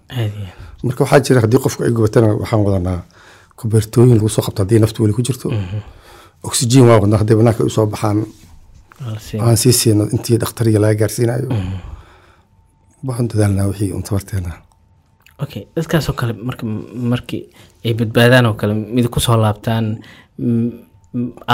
Marka 0.87 0.99
waxaa 1.03 1.19
jira 1.25 1.39
haddii 1.43 1.61
qofku 1.63 1.81
ay 1.85 1.91
gubatana 1.95 2.27
waxaan 2.41 2.61
wadanaa 2.67 2.99
kubeertooyin 3.59 4.15
lagu 4.19 4.29
soo 4.35 4.43
qabto 4.45 4.59
haddii 4.63 4.79
naftu 4.83 5.03
weli 5.03 5.13
ku 5.17 5.21
jirto. 5.27 5.47
Oxygen 6.47 6.83
waa 6.89 6.99
wadnaa 7.01 7.19
hadday 7.21 7.35
banaanka 7.39 7.63
u 7.69 7.69
soo 7.77 7.85
baxaan 7.93 8.17
aan 9.45 9.57
sii 9.61 9.73
siino 9.79 10.03
intii 10.15 10.37
dhakhtariga 10.41 10.79
laga 10.83 10.95
gaarsiinayo 11.01 11.47
waxaan 13.07 13.27
dadaalnaa 13.31 13.67
wixii 13.71 13.91
un 13.97 14.03
tabarteena. 14.07 14.51
Okay 15.43 15.63
dadkaasoo 15.75 16.15
kale 16.19 16.33
marka 16.47 16.63
markii 17.11 17.43
ay 17.85 17.93
badbaadaan 17.99 18.45
oo 18.49 18.53
kale 18.59 18.73
mid 18.95 19.07
ku 19.13 19.19
soo 19.25 19.37
laabtaan 19.43 19.85
mm, 20.37 20.69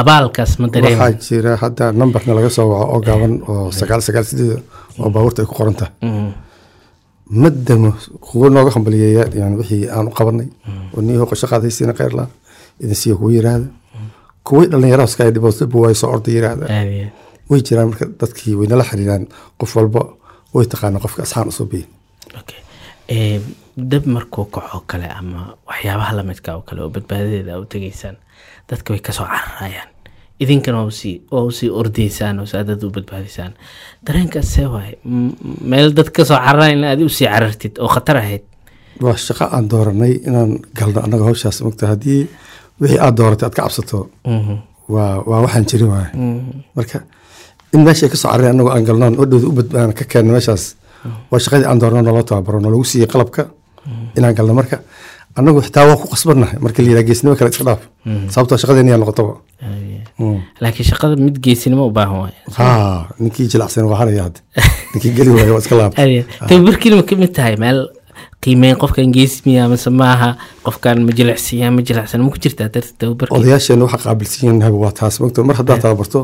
abaalkaas 0.01 0.51
ma 0.59 0.65
waxaa 0.67 0.81
dareema 0.81 1.07
jira 1.25 1.51
hadda 1.63 1.85
numberna 1.99 2.33
laga 2.37 2.49
soo 2.57 2.67
waco 2.71 2.85
oo 2.93 2.99
gaaban 3.07 3.33
oo 3.51 3.71
sagaal 3.79 4.01
sagaal 4.07 4.25
sideed 4.29 4.61
oo 4.99 5.09
baabuurta 5.13 5.41
ay 5.41 5.47
ku 5.49 5.55
qoran 5.59 5.75
tahay 5.79 5.93
madamo 7.41 7.91
kuwa 8.25 8.49
nooga 8.49 8.71
hambaliyeeya 8.75 9.23
yani 9.39 9.55
wixii 9.61 9.89
aanu 9.95 10.09
qabanay 10.17 10.47
oo 10.95 11.01
nii 11.01 11.17
hoqo 11.21 11.35
shaqaadaysiina 11.41 11.93
kheyr 11.99 12.13
la 12.19 12.25
idin 12.83 12.95
siiya 13.01 13.15
kuwa 13.19 13.31
yiraahda 13.33 13.67
kuway 14.43 14.67
dhallinyaraha 14.71 15.07
iska 15.09 15.31
dhiboosdaba 15.31 15.79
waa 15.79 15.93
soo 15.93 16.09
orda 16.15 16.31
yiraahda 16.31 16.65
way 17.49 17.61
jiraan 17.67 17.87
marka 17.91 18.05
dadkii 18.21 18.55
way 18.59 18.67
nala 18.67 18.83
xiriiraan 18.89 19.27
qof 19.59 19.75
walba 19.77 20.01
way 20.53 20.65
taqaana 20.73 20.99
qofka 21.03 21.21
asxaan 21.23 21.47
u 21.51 21.51
soo 21.51 21.65
biye 21.71 21.85
okay 22.39 22.59
Eh, 23.11 23.41
dab 23.77 24.05
markuu 24.05 24.45
kaco 24.53 24.79
kale 24.89 25.07
ama 25.19 25.39
waxyaabaha 25.67 26.13
lamidka 26.17 26.55
oo 26.55 26.61
kale 26.67 26.81
oo 26.81 26.89
badbaadadeeda 26.95 27.53
aa 27.55 27.59
u 27.63 27.65
tegeysaan 27.65 28.15
dadka 28.69 28.93
way 28.93 29.01
ka 29.01 29.11
soo 29.13 29.25
cararayaan. 29.25 29.89
Idinkana 30.39 30.77
waa 31.31 31.41
u 31.43 31.51
sii 31.51 31.69
ordaysaan 31.69 32.39
oo 32.39 32.45
saadad 32.45 32.83
u 32.83 32.89
badbaadisaan. 32.95 33.53
Dareenkaas 34.05 34.47
see 34.53 34.65
waaye 34.73 34.97
meel 35.71 35.91
dad 35.97 36.09
ka 36.15 36.23
soo 36.25 36.37
carara 36.37 36.67
in 36.73 36.83
aad 36.83 37.01
u 37.01 37.09
sii 37.09 37.27
carartid 37.27 37.77
oo 37.79 37.87
khatar 37.87 38.17
ahayd. 38.17 38.43
Waa 39.01 39.15
shaqo 39.17 39.45
aan 39.51 39.67
dooranay 39.71 40.13
inaan 40.27 40.51
galno 40.77 40.99
annaga 41.03 41.23
hawshaas. 41.29 41.61
Mogta 41.63 41.87
haddii 41.91 42.21
wixii 42.81 42.99
aad 43.05 43.15
dooratay 43.17 43.45
aad 43.47 43.55
ka 43.55 43.61
cabsato 43.63 44.09
Mhm. 44.25 44.55
waa 44.93 45.23
waa 45.29 45.41
waxaan 45.45 45.65
jirin 45.69 45.89
waay 45.93 46.09
Mhm. 46.13 46.39
marka 46.75 46.99
in 47.73 47.81
meesha 47.85 48.05
ay 48.05 48.09
ka 48.11 48.17
soo 48.17 48.29
carareen 48.31 48.51
annago 48.53 48.69
aan 48.71 48.85
galnoon 48.87 49.15
oo 49.19 49.25
dhowda 49.31 49.47
u 49.47 49.51
badbaan 49.59 49.93
ka 49.93 50.03
keenno 50.11 50.31
meeshaas 50.33 50.63
waa 51.31 51.39
shaqadii 51.43 51.67
aan 51.67 51.79
doorno 51.81 52.01
naloo 52.01 52.23
tababaro 52.23 52.59
nalagu 52.59 52.83
siiyey 52.83 53.07
qalabka 53.13 53.41
inaan 54.17 54.35
galno. 54.37 54.53
Marka 54.53 54.77
annagu 55.37 55.61
xitaa 55.65 55.85
waa 55.89 55.97
ku 56.01 56.07
qasbannahay 56.13 56.57
marka 56.63 56.81
la 56.83 56.89
yidhaha 56.89 57.07
geesnimo 57.09 57.35
kale 57.35 57.49
iska 57.53 57.63
dhaaf. 57.69 57.81
Sababtoo 58.33 58.57
shaqadeena 58.61 58.91
yaa 58.93 58.97
noqotaba 59.03 59.33
Aye. 59.69 59.99
Mm. 60.19 60.39
laakiin 60.61 60.85
shaqada 60.91 61.15
mid 61.25 61.37
geesinimo 61.45 61.83
u 61.89 61.91
baahan 61.97 62.17
waaye. 62.23 62.37
Haa 62.57 63.07
ninkii 63.19 63.47
jilacsan 63.51 63.85
waa 63.91 63.97
haraya 64.01 64.23
hadda 64.27 64.39
ninkii 64.93 65.11
geli 65.17 65.29
waayo 65.37 65.53
waa 65.55 65.59
iska 65.63 65.75
laabta 65.79 66.01
Aye. 66.03 66.25
tababarkiina 66.49 66.95
ma 66.99 67.03
ka 67.09 67.15
mid 67.15 67.31
tahay 67.37 67.55
meel 67.63 67.79
qiimeyn 68.43 68.75
qofkan 68.81 69.11
geesmiya 69.15 69.67
mase 69.71 69.89
maaha 70.01 70.29
qofkan 70.65 70.97
ma 71.05 71.11
jilicsiya 71.17 71.71
ma 71.75 71.81
jilicsan 71.87 72.21
ma 72.25 72.29
ku 72.33 72.37
jirtaa 72.43 72.69
darta 72.73 72.91
tababarki 72.99 73.35
odayaasheena 73.37 73.83
waxa 73.85 73.99
qaabilsan 74.05 74.41
yihiin 74.47 74.75
waa 74.83 74.91
taas. 74.99 75.19
Mogta 75.21 75.43
mar 75.43 75.55
haddaad 75.59 75.81
tababarto 75.85 76.21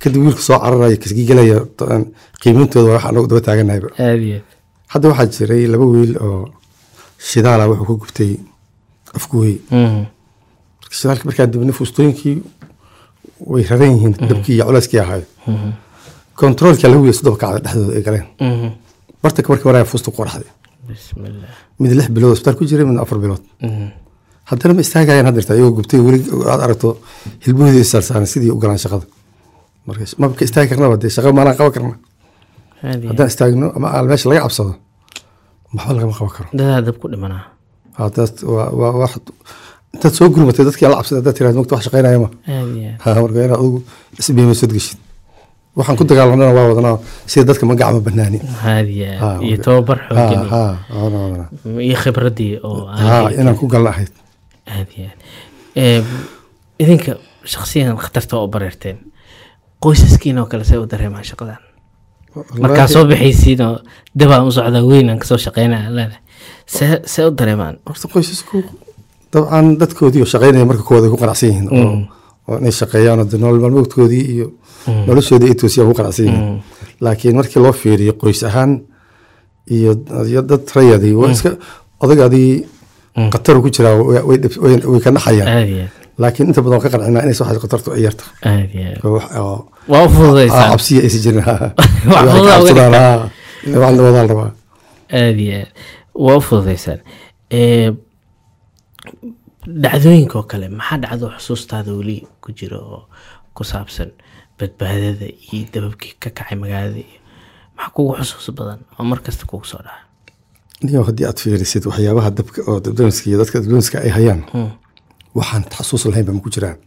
kadib 0.00 0.20
wiilka 0.24 0.42
soo 0.48 0.58
cararaya 0.64 0.96
kasgii 1.02 1.26
gelaya 1.30 1.58
qiimintooda 2.42 2.88
waa 2.88 2.96
wax 2.96 3.04
anagu 3.10 3.26
daba 3.30 3.40
taaganahayba 3.46 3.88
hadda 4.92 5.06
waxaa 5.10 5.26
jiray 5.36 5.64
laba 5.72 5.84
wiil 5.94 6.12
oo 6.26 6.44
shidaala 7.18 7.66
wuxuu 7.68 7.86
ku 7.86 7.94
gubtay 8.02 8.32
afguwey 9.16 9.54
Mhm. 9.70 10.02
shidaalka 10.96 11.24
markaan 11.28 11.50
dibnay 11.52 11.72
fuustooyinkii 11.78 12.36
way 13.52 13.62
raran 13.70 13.90
yihiin 13.96 14.14
dabkii 14.30 14.54
iyo 14.56 14.64
culeyskii 14.68 15.00
ahay 15.04 15.22
kontaroolka 16.38 16.88
lagu 16.88 17.04
yeeso 17.08 17.22
daba 17.26 17.36
kacda 17.42 17.58
dhexdooda 17.64 17.92
ay 17.98 18.02
galeen. 18.06 18.26
Bartanka 19.22 19.48
markii 19.52 19.68
waraya 19.68 19.84
fuusta 19.84 20.10
ku 20.10 20.16
qoraxday 20.18 20.50
mid 21.80 21.92
lix 21.98 22.08
bilood 22.14 22.32
isbitaal 22.36 22.56
ku 22.58 22.64
jiray 22.70 22.84
midna 22.88 23.02
afar 23.02 23.18
bilood. 23.18 23.42
Haddana 24.50 24.74
ma 24.74 24.80
istaagayaan 24.86 25.26
haddirta 25.28 25.54
iyagoo 25.54 25.76
gubtay 25.78 26.00
weli 26.06 26.18
aad 26.52 26.60
aragto 26.66 26.88
hilbahoodii 27.44 27.80
isaarsaaran 27.86 28.26
sidii 28.32 28.50
u 28.56 28.58
galaan 28.62 28.78
shaqada. 28.84 29.06
Marka 29.86 30.04
maba 30.20 30.34
ka 30.38 30.44
istaagi 30.44 30.68
karnaba 30.70 30.96
dee 31.02 31.10
shaqa 31.16 31.32
maalaan 31.32 31.56
qaban 31.58 31.72
karna. 31.76 31.94
Haddaan 33.10 33.28
istaagno 33.32 33.66
ama 33.76 33.86
aan 33.96 34.06
meesha 34.10 34.28
laga 34.30 34.40
cabsado 34.44 34.72
waxba 35.76 35.92
lagama 35.96 36.14
qaban 36.18 36.32
karo? 36.36 36.48
Dadaa 36.58 36.80
dab 36.86 36.96
ku 37.00 37.06
dhimanaa 37.12 37.42
waa 37.98 38.92
wax 39.02 39.12
intaad 39.94 40.14
soo 40.18 40.28
gurmatay 40.34 40.64
dadkii 40.68 40.84
aan 40.86 40.92
la 40.92 40.98
cabsada 41.00 41.18
haddaad 41.20 41.36
tiraad 41.38 41.56
mogta 41.58 41.74
wax 41.76 41.84
shaqaynaya 41.86 42.18
ma. 42.24 42.28
Aad 42.54 42.70
iyo 42.76 42.90
aad. 42.90 43.14
ha 43.14 43.20
marka 43.22 43.38
inaad 43.46 43.58
adigu 43.60 43.78
isbiimaysad 44.20 44.72
geshid 44.76 44.98
waxaan 45.78 45.96
ku 45.98 46.04
dagaalamnana 46.10 46.52
waa 46.58 46.66
wadanaa 46.70 46.96
sida 47.30 47.44
dadka 47.50 47.64
ma 47.70 47.74
gacma 47.80 48.00
banaani. 48.06 48.38
Aad 48.72 48.88
iyo 49.46 49.56
tababar 49.66 49.98
ha 50.08 50.14
xooggan 50.14 50.46
ha 50.54 50.62
waana 50.96 51.16
wadanaa 51.24 51.48
iyo 51.88 51.96
khibradii 52.02 52.52
oo 52.68 52.82
inaan 53.40 53.56
ku 53.60 53.66
galna 53.72 53.90
ahayd. 53.94 54.10
Idinka 56.82 57.12
shaksiyan 57.52 57.96
khatarta 58.02 58.34
oo 58.40 58.48
bareerteen 58.54 58.98
qoysaskiina 59.82 60.40
oo 60.42 60.46
kale 60.50 60.64
see 60.64 60.78
u 60.78 60.86
dareemaan 60.90 61.24
shaqadan 61.30 61.58
markaa 62.62 62.86
soo 62.94 63.04
bixaysiin 63.10 63.62
oo 63.62 63.76
dabaan 64.18 64.46
u 64.48 64.52
socdaa 64.56 64.82
weyn 64.90 65.10
aan 65.10 65.18
ka 65.22 65.26
soo 65.30 65.38
shaqeynaya 65.46 65.90
leedahay. 65.96 66.20
See 66.66 66.88
see 67.12 67.24
u 67.26 67.30
dareemaan. 67.38 67.74
Horta 67.88 68.08
qoysasku 68.12 68.62
dabcan 69.32 69.66
dadkoodii 69.80 70.22
oo 70.24 70.30
shaqaynaya 70.34 70.64
marka 70.70 70.82
kooda 70.82 71.06
ay 71.06 71.10
ku 71.14 71.18
qanacsan 71.22 71.48
yihiin 71.50 71.68
oo 71.72 71.94
oo 72.48 72.56
inay 72.60 72.72
shaqeeyaan 72.80 73.20
oo 73.22 73.38
nolol 73.42 73.60
maalmoodkoodii 73.64 74.24
iyo 74.34 74.46
noloshoodii 75.06 75.48
ay 75.52 75.54
toosiyaan 75.60 75.88
ku 75.90 75.96
qanacsan 76.00 76.24
yihiin. 76.26 76.62
Laakiin 77.04 77.36
markii 77.36 77.62
loo 77.62 77.72
fiiriyo 77.72 78.12
qoys 78.20 78.42
ahaan 78.48 78.72
iyo 79.76 79.92
iyo 80.30 80.42
dad 80.50 80.64
rayadii 80.76 81.14
waa 81.20 81.30
iska 81.34 81.50
odagaadii 82.04 82.52
khatar 83.32 83.56
ku 83.62 83.68
jiraa 83.74 83.94
way- 84.08 85.00
ka 85.04 85.10
aad 85.42 86.03
laakiin 86.18 86.48
inta 86.48 86.62
badan 86.62 86.80
ka 86.80 86.88
qancinaa 86.94 87.22
inay 87.22 87.36
waxaas 87.40 87.58
khatartu 87.64 87.92
ay 87.96 88.02
yarta. 88.06 88.24
Waa 89.88 90.04
u 90.04 90.08
fududaysaan 90.08 90.70
cabsiya 90.70 91.00
aysan 91.06 91.22
jirin. 91.24 91.44
Wadaa 93.82 94.26
rabaa 94.26 94.50
aad 95.12 95.38
iyo 95.44 95.56
aad. 95.60 95.70
Waa 96.24 96.36
u 96.36 96.40
fududaysaan 96.40 97.00
dhacdooyinka 99.82 100.38
oo 100.38 100.46
kale 100.52 100.68
maxaa 100.68 100.98
dhacdo 101.04 101.26
xusuustaada 101.36 101.92
weli 101.98 102.16
ku 102.42 102.52
jira 102.58 102.78
oo 102.78 103.02
ku 103.54 103.64
saabsan 103.64 104.10
badbaadada 104.58 105.26
iyo 105.52 105.66
dababkii 105.74 106.14
ka 106.22 106.30
kacay 106.30 106.56
magaalada 106.62 107.00
iyo 107.00 107.20
maxaa 107.76 107.94
kugu 107.96 108.12
xusuus 108.20 108.48
badan 108.58 108.80
oo 108.98 109.04
markasta 109.12 109.46
kugu 109.50 109.64
soo 109.64 109.82
dhaca 109.86 110.04
niyo 110.84 111.02
haddii 111.08 111.26
aad 111.28 111.38
fiirisid 111.42 111.84
waxyaabaha 111.90 112.30
dabka 112.38 112.60
oo 112.68 112.78
dabdamiska 112.84 113.26
iyo 113.30 113.38
dadka 113.42 113.60
dabdamiska 113.60 113.96
ay 114.04 114.10
hayaan 114.18 114.42
waxaan 115.38 115.62
xasuus 115.76 116.04
lahayn 116.10 116.26
ba 116.28 116.32
ma 116.36 116.40
ku 116.44 116.50
jiraan 116.54 116.78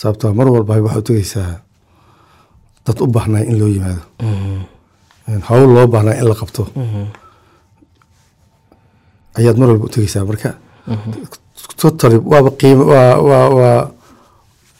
sababtoo 0.00 0.32
mar 0.38 0.46
walba 0.54 0.72
waxaad 0.86 1.04
tegeysaa 1.08 1.50
dad 2.86 2.98
u 3.04 3.06
baahnaa 3.14 3.42
in 3.50 3.56
loo 3.60 3.68
yimaado. 3.74 4.02
Hawl 5.48 5.62
loo 5.76 5.86
baahnaa 5.94 6.14
in 6.20 6.26
la 6.30 6.34
qabto. 6.40 6.62
Ayaad 9.38 9.56
mar 9.60 9.68
walba 9.70 9.84
u 9.88 9.92
tegeysaa 9.94 10.24
marka 10.30 10.50
totally 11.80 12.18
waaba 12.32 12.50
qiimo 12.60 12.84
waa 12.92 13.12
waa 13.28 13.46
waa 13.58 13.80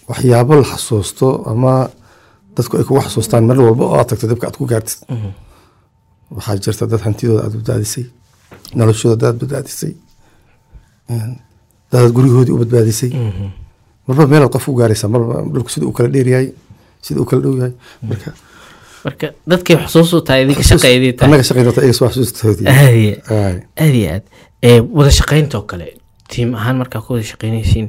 waxyaabo 0.09 0.52
la 0.61 0.64
xasuusto 0.71 1.26
ama 1.50 1.73
dadku 2.57 2.73
ay 2.79 2.85
kugu 2.87 3.00
xasuustaan 3.07 3.45
mar 3.49 3.59
walba 3.67 3.85
oo 3.91 3.97
aad 3.99 4.09
tagto 4.11 4.26
dabka 4.31 4.45
aad 4.49 4.57
ku 4.61 4.64
gaartid. 4.73 4.99
Waxaa 6.37 6.57
jirta 6.62 6.85
dad 6.91 7.00
hantidooda 7.07 7.41
aad 7.47 7.55
badbaadisay 7.57 8.05
noloshooda 8.76 9.17
dad 9.23 9.37
badbaadisay 9.41 9.93
dadaad 11.93 12.13
gurigoodii 12.17 12.55
u 12.55 12.59
badbaadisay. 12.63 13.11
Marba 14.07 14.27
meelaad 14.27 14.51
qof 14.55 14.69
u 14.69 14.75
gaaraysaa 14.81 15.09
marba 15.15 15.43
dhulku 15.53 15.71
sida 15.71 15.87
uu 15.87 15.93
kala 15.97 16.09
dheeryahay 16.15 16.49
sida 17.03 17.21
uu 17.21 17.25
kala 17.31 17.43
dhow 17.43 17.55
yahay 17.59 17.73
marka 18.11 18.31
marka 19.05 19.27
dadkay 19.51 19.77
xusuus 19.85 20.13
u 20.19 20.21
tahay 20.27 20.43
idinka 20.45 20.63
shaqaydii 20.71 21.13
tahay. 21.17 21.27
annaga 21.29 21.45
shaqaynata 21.49 21.81
iyaga 21.83 21.97
soo 21.99 22.09
xasuustoodii 22.09 22.67
aad 22.69 22.95
iyo 23.03 23.15
aad. 23.31 23.59
Iyo 23.95 24.11
aad. 24.15 24.23
Ee 24.63 24.81
wada 24.99 25.11
shaqaynta 25.21 25.59
oo 25.59 25.67
kale 25.71 25.87
tiim 26.31 26.55
ahaan 26.55 26.77
markaa 26.83 27.01
ku 27.07 27.13
wada 27.15 27.27
shaqaynaysiin 27.33 27.89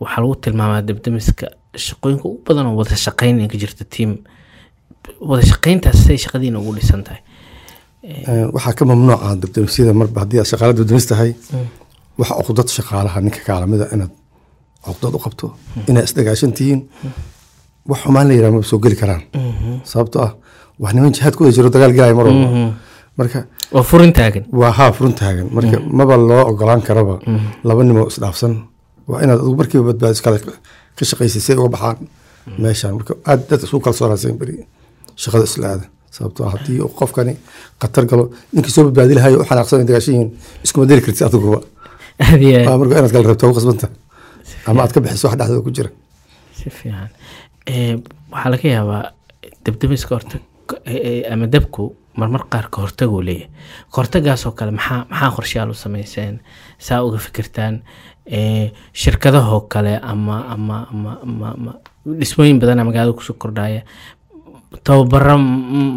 waxaa 0.00 0.20
lagu 0.22 0.34
tilmaamaa 0.44 0.82
dabdamiska 0.88 1.46
shaqooyinka 1.86 2.24
ugu 2.28 2.40
badan 2.46 2.66
oo 2.70 2.76
wada 2.80 2.96
shaqayn 3.06 3.48
ka 3.52 3.56
jirta 3.62 3.84
tiim. 3.96 4.10
Wada 5.20 5.42
shaqayntaas 5.52 5.98
say 6.06 6.16
shaqadiina 6.24 6.58
ugu 6.62 6.72
dhisan 6.78 7.02
tahay. 7.08 7.20
Waxaa 8.54 8.72
ka 8.78 8.84
mamnuuca 8.84 9.36
dabdamisyada 9.42 9.92
marba 9.92 10.20
haddii 10.24 10.38
aad 10.40 10.48
shaqaala 10.52 10.72
dabdamis 10.78 11.06
tahay 11.12 11.30
waxa 12.20 12.34
cuqdad 12.46 12.68
shaqaalaha 12.76 13.18
ninka 13.24 13.40
kaalamida 13.48 13.84
inaad 13.94 14.12
cuqdad 14.86 15.12
u 15.16 15.20
qabto 15.24 15.46
inaad 15.90 16.04
isdagaashan 16.08 16.52
tihiin 16.58 16.80
wax 17.90 17.98
xumaan 18.04 18.26
la 18.28 18.32
yidhaha 18.36 18.52
maba 18.56 18.66
soo 18.70 18.78
geli 18.84 18.96
karaan. 19.02 19.22
Sababtoo 19.90 20.20
ah 20.26 20.32
wax 20.82 20.92
niman 20.96 21.12
jihaad 21.16 21.34
ku 21.36 21.40
wada 21.44 21.54
jiro 21.56 21.68
dagaal 21.74 21.92
gelaya 21.96 22.14
mar 22.18 22.26
walba 22.30 22.48
marka 23.18 23.38
waa 23.74 23.84
furin 23.90 24.12
taagan. 24.18 24.44
waa 24.60 24.72
haa 24.78 24.90
furun 24.96 25.14
taagan. 25.20 25.46
Marka 25.56 25.76
maba 25.98 26.14
loo 26.30 26.42
ogolaan 26.50 26.82
karaba. 26.88 27.14
Laba 27.68 27.80
nimoo 27.88 28.06
isdhaafsan 28.12 28.52
waa 29.10 29.20
inaad 29.24 29.38
adigu 29.42 29.56
markiiba 29.60 29.84
badbaadis 29.90 30.20
kale 30.24 30.38
ka 30.96 31.02
shaqaysay 31.10 31.42
si 31.44 31.50
ay 31.52 31.58
uga 31.60 31.70
baxaan. 31.74 31.98
Meeshan 32.62 32.92
marka 32.98 33.12
aad 33.30 33.40
dad 33.48 33.60
isu 33.66 33.76
kalsoonaasan 33.86 34.34
beri. 34.40 34.54
Shaqada 35.22 35.44
isla 35.50 35.66
aada 35.72 35.86
sababtoo 36.16 36.44
ah 36.46 36.52
haddii 36.54 36.78
qofkani 37.00 37.34
khatar 37.80 38.04
galo 38.10 38.24
ninkii 38.54 38.72
soo 38.74 38.82
badbaadi 38.88 39.12
lahayo 39.18 39.36
u 39.42 39.44
xanaaqsan 39.50 39.86
dagaashan 39.88 40.12
yihiin 40.14 40.30
iskuma 40.64 40.84
deli 40.90 41.02
kartid 41.06 41.24
adiguba 41.28 41.58
marka 42.18 42.94
inaad 42.98 43.12
kala 43.12 43.28
rabto 43.28 43.52
qasbanta 43.56 43.86
ama 44.66 44.82
aad 44.82 44.92
ka 44.94 45.00
bixiso 45.00 45.28
wax 45.28 45.36
dhexdooda 45.38 45.62
ku 45.66 45.70
jira 45.76 45.90
si 46.58 46.70
fiican 46.70 47.08
waxaa 48.32 48.50
laga 48.52 48.68
yaabaa 48.76 49.02
dabdamiska 49.64 50.12
horta 50.16 50.36
ama 51.32 51.46
dabku 51.46 51.82
marmar 52.20 52.42
qaar 52.52 52.66
ka 52.72 52.78
hortaguu 52.82 53.22
leeyahay 53.22 53.48
kahortagaasoo 53.94 54.52
kale 54.58 54.70
maxaa 54.78 55.04
maxaa 55.10 55.30
qorshayaal 55.36 55.70
u 55.70 55.74
sameyseen 55.84 56.40
saa 56.78 57.02
uga 57.06 57.18
fikirtaan 57.18 57.74
shirkadahoo 58.92 59.60
kale 59.72 59.94
ama 60.02 60.36
ama 60.54 60.76
ama 60.92 61.12
ama 61.22 61.72
dhismooyin 62.20 62.58
badana 62.60 62.84
magaalada 62.84 63.16
ku 63.18 63.22
soo 63.22 63.34
kordhaya 63.42 63.82
tababaro 64.84 65.38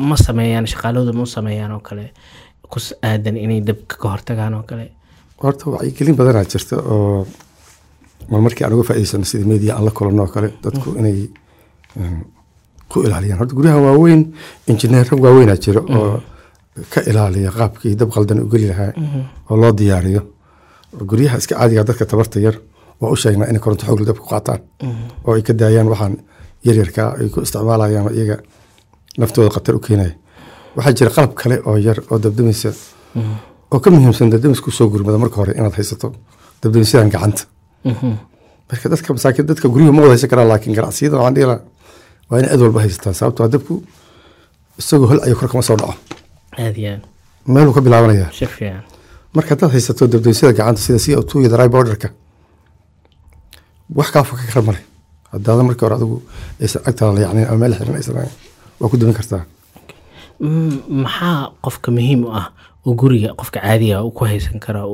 ma 0.09 0.15
sameeyaan 0.17 0.67
shaqaalahooda 0.67 1.13
ma 1.13 1.23
u 1.23 1.25
sameeyaan 1.37 1.71
oo 1.71 1.79
kale 1.79 2.05
kus 2.71 2.93
aadan 3.03 3.37
inay 3.37 3.61
dabka 3.61 3.95
ka 4.01 4.07
hortagaan 4.09 4.53
oo 4.53 4.63
kale 4.63 4.85
horta 5.43 5.65
wacyigelin 5.73 6.15
badanaa 6.19 6.45
jirta 6.51 6.75
oo 6.93 7.25
mar 8.31 8.41
markii 8.45 8.63
aan 8.65 8.73
uga 8.75 8.83
faa'iidaysano 8.89 9.25
sida 9.31 9.45
media 9.53 9.75
aan 9.75 9.85
la 9.85 9.91
kulanno 9.97 10.21
oo 10.23 10.31
kale 10.35 10.49
dadku 10.63 10.89
inay 10.99 11.17
een, 11.99 12.15
ku 12.89 13.01
ilaaliyaan. 13.05 13.39
Horta 13.39 13.55
guryaha 13.55 13.79
waaweyn 13.85 14.21
injineero 14.67 15.17
waaweynaa 15.23 15.57
jira 15.65 15.81
oo 15.97 16.21
ka 16.93 17.01
ilaaliya 17.09 17.51
qaabkii 17.51 17.95
dab 17.99 18.09
qaldan 18.15 18.39
u 18.43 18.47
geli 18.53 18.67
lahaa 18.71 18.91
oo 19.49 19.57
loo 19.61 19.71
diyaariyo. 19.79 20.21
Guryaha 21.09 21.37
iska 21.37 21.55
caadiga 21.59 21.83
dadka 21.83 22.05
tabarta 22.05 22.39
yar 22.39 22.55
waa 23.01 23.11
u 23.11 23.15
sheegnaa 23.15 23.49
inay 23.49 23.59
koronto 23.61 23.85
xoog 23.85 24.05
dab 24.09 24.17
ku 24.21 24.27
qaataan 24.33 24.59
oo 25.25 25.33
ay 25.35 25.41
ka 25.47 25.53
daayaan 25.53 25.87
waxaan 25.93 26.15
yaryarka 26.65 27.03
ay 27.19 27.29
ku 27.33 27.41
isticmaalayaan 27.45 28.13
iyaga 28.15 28.37
naftooda 29.17 29.49
khatar 29.55 29.75
u 29.75 29.79
keenaya. 29.79 30.13
Waxaa 30.75 30.93
jira 30.97 31.11
qalab 31.15 31.33
kale 31.41 31.55
oo 31.65 31.77
yar 31.87 31.99
oo 32.11 32.17
dabdamaysa 32.23 32.71
oo 33.73 33.79
ka 33.83 33.89
muhiimsan 33.91 34.29
dabdamisku 34.33 34.69
soo 34.77 34.87
gurmada 34.93 35.17
marka 35.23 35.35
hore 35.41 35.51
inaad 35.59 35.75
haysato 35.79 36.07
dabdamisyadan 36.61 37.09
gacanta. 37.13 37.43
Marka 38.69 38.85
dadka 38.93 39.09
masaakiin 39.17 39.45
dadka 39.51 39.67
guryaha 39.73 39.91
ma 39.95 40.01
wada 40.03 40.13
haysan 40.15 40.29
karaan 40.31 40.47
laakiin 40.51 40.75
ganacsiyada 40.77 41.15
waxaan 41.17 41.33
dhihi 41.35 41.47
lahaa 41.51 41.61
waa 42.29 42.39
in 42.41 42.45
aad 42.53 42.61
walba 42.65 42.79
haysataa 42.85 43.13
sababtoo 43.19 43.43
ah 43.45 43.51
dabku 43.55 43.73
isagoo 44.81 45.07
hol 45.11 45.19
ayo 45.25 45.35
kor 45.39 45.47
kama 45.51 45.63
soo 45.69 45.77
dhaco. 45.81 45.93
Meeluu 47.53 47.73
ka 47.75 47.81
bilaabanaya 47.85 48.27
si 48.37 48.45
fiican 48.45 48.83
marka 49.35 49.49
haddaad 49.53 49.71
haysato 49.75 50.03
dabdamisyada 50.13 50.53
gacanta 50.59 50.81
sida 50.85 50.99
c 51.03 51.05
o 51.19 51.21
two 51.29 51.39
iyo 51.41 51.49
dry 51.53 51.67
borderka 51.73 52.09
wax 53.97 54.07
kaa 54.13 54.23
foka 54.29 54.43
kara 54.49 54.61
male 54.67 54.79
haddaadan 55.33 55.65
markii 55.67 55.85
hore 55.85 55.95
adigu 55.99 56.17
aysan 56.63 56.81
agtaada 56.87 57.11
layacnin 57.17 57.45
ama 57.49 57.57
meel 57.61 57.73
xiran 57.77 57.95
aysan 57.99 58.15
waa 58.79 58.89
ku 58.91 58.97
damin 58.97 59.15
kartaa. 59.19 59.43
Mm, 60.39 60.75
maxaa 61.03 61.51
qofka 61.65 61.89
muhiim 61.97 62.21
u 62.27 62.29
ah 62.39 62.45
guriga 62.85 63.29
qofka 63.39 63.59
caadiga 63.61 64.03
uu 64.05 64.11
ku 64.17 64.25
haysan 64.25 64.59
karaa 64.59 64.87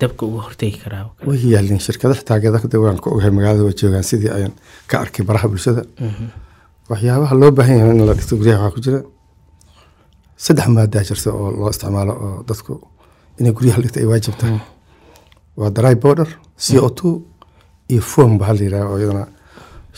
dabka 0.00 0.22
uga 0.26 0.40
hortegi 0.46 0.78
karaa. 0.82 1.10
Way 1.26 1.38
yaalin 1.54 1.80
shirkada 1.86 2.14
xitaa 2.14 2.38
gadada 2.40 2.78
waan 2.80 2.98
ka 3.02 3.10
ogahay 3.10 3.30
magaalada 3.30 3.64
waa 3.66 3.74
joogaan 3.80 4.04
sidii 4.10 4.30
ayaan 4.36 4.54
ka 4.90 5.00
arkay 5.04 5.24
baraha 5.28 5.48
bulshada. 5.48 5.82
Waxyaabaha 6.90 7.34
loo 7.40 7.50
baahan 7.50 7.76
yahay 7.78 7.90
in 7.96 8.06
la 8.06 8.14
dhigto 8.14 8.34
guryaha 8.40 8.62
waxaa 8.64 8.74
ku 8.74 8.80
jira 8.86 9.00
saddex 10.44 10.68
maadaa 10.76 11.02
jirta 11.08 11.30
oo 11.34 11.50
loo 11.58 11.68
isticmaalo 11.74 12.12
oo 12.26 12.38
dadku 12.48 12.72
inay 13.40 13.52
guryaha 13.56 13.78
dhigto 13.82 13.98
ay 14.00 14.06
waajib 14.10 14.34
tahay 14.40 14.60
waa 15.58 15.70
dry 15.76 15.94
border 16.02 16.28
c 16.64 16.78
o 16.86 16.88
two 16.98 17.12
iyo 17.92 18.00
foam 18.12 18.38
ba 18.38 18.52
la 18.56 18.62
yidhaha 18.66 18.86
oo 18.92 18.98
iyadana 19.00 19.24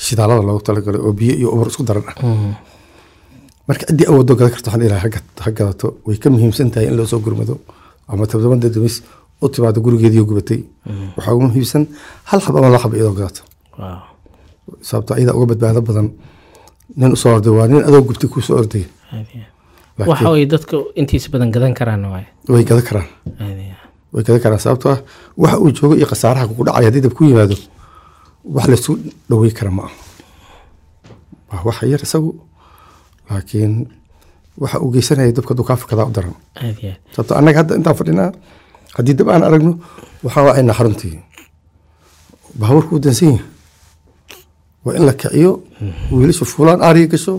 shidaalada 0.04 0.42
loogu 0.48 0.62
talagalay 0.66 1.00
oo 1.06 1.12
biyo 1.18 1.34
iyo 1.40 1.48
umar 1.54 1.68
isku 1.70 1.82
daran 1.88 2.04
ah 2.08 2.14
marka 3.70 3.84
ciddii 3.88 4.06
awoodoo 4.10 4.36
gadan 4.38 4.52
karto 4.54 4.68
waxaan 4.70 4.86
ilahay 4.86 5.10
ha 5.44 5.50
gadato 5.58 5.86
way 6.06 6.16
ka 6.22 6.28
muhiimsan 6.34 6.68
tahay 6.74 6.86
in 6.90 6.96
loo 6.98 7.06
soo 7.12 7.20
gurmado. 7.24 7.54
Ama 8.10 8.26
toddoba 8.30 8.56
dadamis 8.64 8.96
u 9.42 9.48
timaado 9.48 9.78
gurigeediiyo 9.84 10.24
gubatay. 10.30 10.60
Waxaa 11.16 11.32
ugu 11.36 11.42
muhiimsan 11.48 11.82
hal 12.30 12.40
xab 12.44 12.54
ama 12.58 12.66
laba 12.68 12.78
xab 12.84 12.92
iyadoo 12.94 13.14
gadato 13.20 13.42
sababto 14.88 15.12
iyada 15.18 15.32
uga 15.36 15.46
badbaado 15.50 15.80
badan 15.88 16.08
nin 17.00 17.12
u 17.16 17.18
soo 17.22 17.32
orday 17.36 17.52
waa 17.58 17.66
nin 17.70 17.82
adoo 17.88 18.02
gubtay 18.08 18.28
kuu 18.32 18.42
soo 18.48 18.56
orday. 18.62 18.84
Aad 19.12 19.26
iyo 19.34 19.44
aad. 19.98 20.08
waxa 20.10 20.46
dadka 20.54 20.76
intiisa 21.00 21.28
badan 21.34 21.50
gadan 21.54 21.72
karaan 21.78 22.02
waay 22.12 22.24
way 22.52 22.64
gadan 22.68 22.84
karaan. 22.88 23.08
Way 24.12 24.22
gadan 24.26 24.40
karaan. 24.44 24.60
Sababtoo 24.64 24.90
ah 24.94 25.00
waxa 25.42 25.56
uu 25.62 25.70
joogo 25.76 25.94
iyo 26.00 26.06
khasaaraha 26.12 26.46
kugu 26.50 26.62
dhacaya 26.66 26.86
haddii 26.88 27.04
dab 27.06 27.14
ku 27.18 27.22
yimaado 27.24 27.56
wax 28.54 28.66
laysu 28.72 28.92
dhawey 29.30 29.50
kara 29.58 29.70
ma 29.76 29.82
aha. 29.86 29.92
Waa 31.50 31.62
wax 31.68 31.76
yar 31.92 32.02
isagu 32.06 32.30
laakiin 33.30 33.72
waxa 34.62 34.76
uu 34.84 34.90
geysanaya 34.94 35.32
dabka 35.36 35.50
hadduu 35.52 35.66
kaa 35.68 35.76
fakadaa 35.82 36.06
u 36.10 36.12
daran 36.16 36.34
sababto 37.14 37.32
annaga 37.38 37.58
hadda 37.62 37.72
intaan 37.78 37.96
fadhinaa 38.00 38.30
haddii 38.96 39.14
dab 39.18 39.28
aan 39.32 39.42
aragno 39.48 39.72
waxaan 40.24 40.44
wacaynaa 40.48 40.76
xaruntii 40.78 41.14
baabuurku 42.60 42.92
uu 42.96 43.02
dansan 43.04 43.28
yahay. 43.28 43.44
Waa 44.84 44.94
in 44.98 45.04
la 45.06 45.12
kiciyo 45.20 45.50
wiilasha 46.10 46.44
fuulaan 46.52 46.80
aariga 46.82 47.08
gasho. 47.14 47.34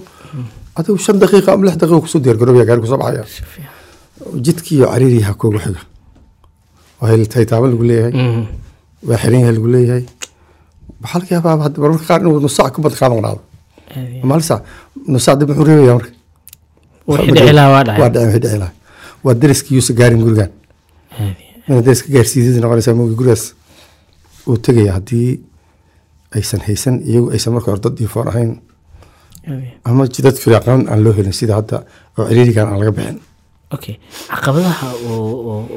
Adigu 0.77 0.97
shan 1.05 1.17
daqiiqa 1.21 1.49
ama 1.53 1.65
lix 1.65 1.75
daqiiqa 1.81 2.01
ku 2.03 2.07
soo 2.07 2.21
diyaar 2.23 2.37
garoobaya 2.39 2.65
gaari 2.69 2.81
ku 2.83 2.87
soo 2.91 2.97
baxaya. 3.01 3.23
Jidkii 4.45 4.75
iyo 4.77 4.87
cariiriyaha 4.93 5.33
koogu 5.41 5.59
xiga. 5.65 5.81
Waa 7.01 7.17
taytaaban 7.33 7.69
lagu 7.73 7.83
leeyahay. 7.89 8.13
Mhm. 8.13 8.43
waa 9.07 9.17
xiran 9.21 9.39
yahay 9.43 9.53
lagu 9.57 9.67
leeyahay. 9.73 10.03
Waxaa 11.01 11.19
laga 11.19 11.31
yaabaa 11.35 11.55
mararka 11.83 12.05
qaar 12.09 12.19
inuu 12.21 12.39
nus 12.39 12.55
saac 12.57 12.71
ka 12.75 12.79
waa 17.07 17.17
waa 17.73 17.83
dhacay 17.83 17.99
dhacay 18.13 18.25
wixii 18.27 18.41
dhici 18.43 18.57
lahaa 18.63 18.73
waa 19.23 19.33
dariskii 19.41 19.75
yuusa 19.77 19.93
gaarin 19.99 20.21
gurigan 20.25 20.51
dariska 21.85 22.07
gaarsiidid 22.13 22.57
noqonaysaa 22.63 22.95
moogi 22.99 23.15
gurigaas 23.19 23.43
uu 24.47 24.57
tegaya 24.65 24.93
haddii 24.97 25.29
aysan 26.37 26.61
haysan 26.67 26.95
iyagu 27.09 27.27
aysan 27.35 27.53
marka 27.53 27.71
hore 27.71 27.81
dad 27.85 27.95
diifoon 27.97 28.27
ahayn. 28.31 28.51
Ama 29.83 30.03
jidad 30.13 30.35
firaaqan 30.43 30.81
aan 30.91 31.03
loo 31.03 31.13
helin 31.17 31.33
sida 31.39 31.53
hadda 31.59 31.77
oo 32.17 32.25
ciriirigan 32.29 32.67
aan 32.69 32.79
laga 32.81 32.91
bixin. 32.97 33.17
Okay 33.75 33.95
caqabadaha 34.29 34.87
oo 35.09 35.19
oo- 35.51 35.67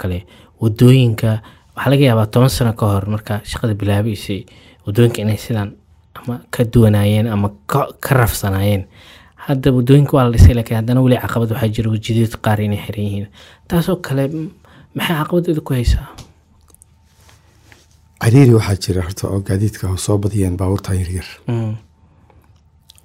kale 0.00 0.18
waddooyinka 0.62 1.30
waxaa 1.76 1.90
laga 1.92 2.04
yaabaa 2.08 2.26
toban 2.32 2.48
sano 2.56 2.72
ka 2.78 2.86
hor 2.92 3.04
marka 3.14 3.40
shaqada 3.50 3.74
bilaabaysay 3.80 4.40
waddooyinka 4.86 5.18
inay 5.22 5.36
sidan 5.44 5.68
ama 6.18 6.34
ka 6.54 6.64
duwanaayeen 6.72 7.26
ama 7.34 7.48
ka, 7.70 7.80
rafsanaayeen. 8.20 8.84
Hadda 9.46 9.68
waddooyinka 9.76 10.12
waa 10.16 10.24
la 10.26 10.30
dhisay 10.34 10.54
laakiin 10.58 10.76
haddana 10.80 11.00
weli 11.04 11.16
caqabad 11.22 11.50
waxaa 11.54 11.68
jira 11.76 11.88
wajideed 11.94 12.32
qaar 12.44 12.58
inay 12.60 12.80
xiran 12.84 13.04
yihiin. 13.06 13.26
Taasoo 13.68 13.96
kale 14.06 14.24
maxay 14.96 15.16
caqabadeedu 15.20 15.60
ku 15.66 15.72
haysaa? 15.74 16.08
Ciriiri 18.22 18.54
waxaa 18.58 18.76
jira 18.84 19.00
horta 19.06 19.24
oo 19.32 19.40
gaadiidka 19.48 19.84
oo 19.90 19.96
soo 20.06 20.18
badiyeen 20.22 20.56
baabuurtan 20.60 20.96
yaryar 21.00 21.28
Mm, 21.48 21.74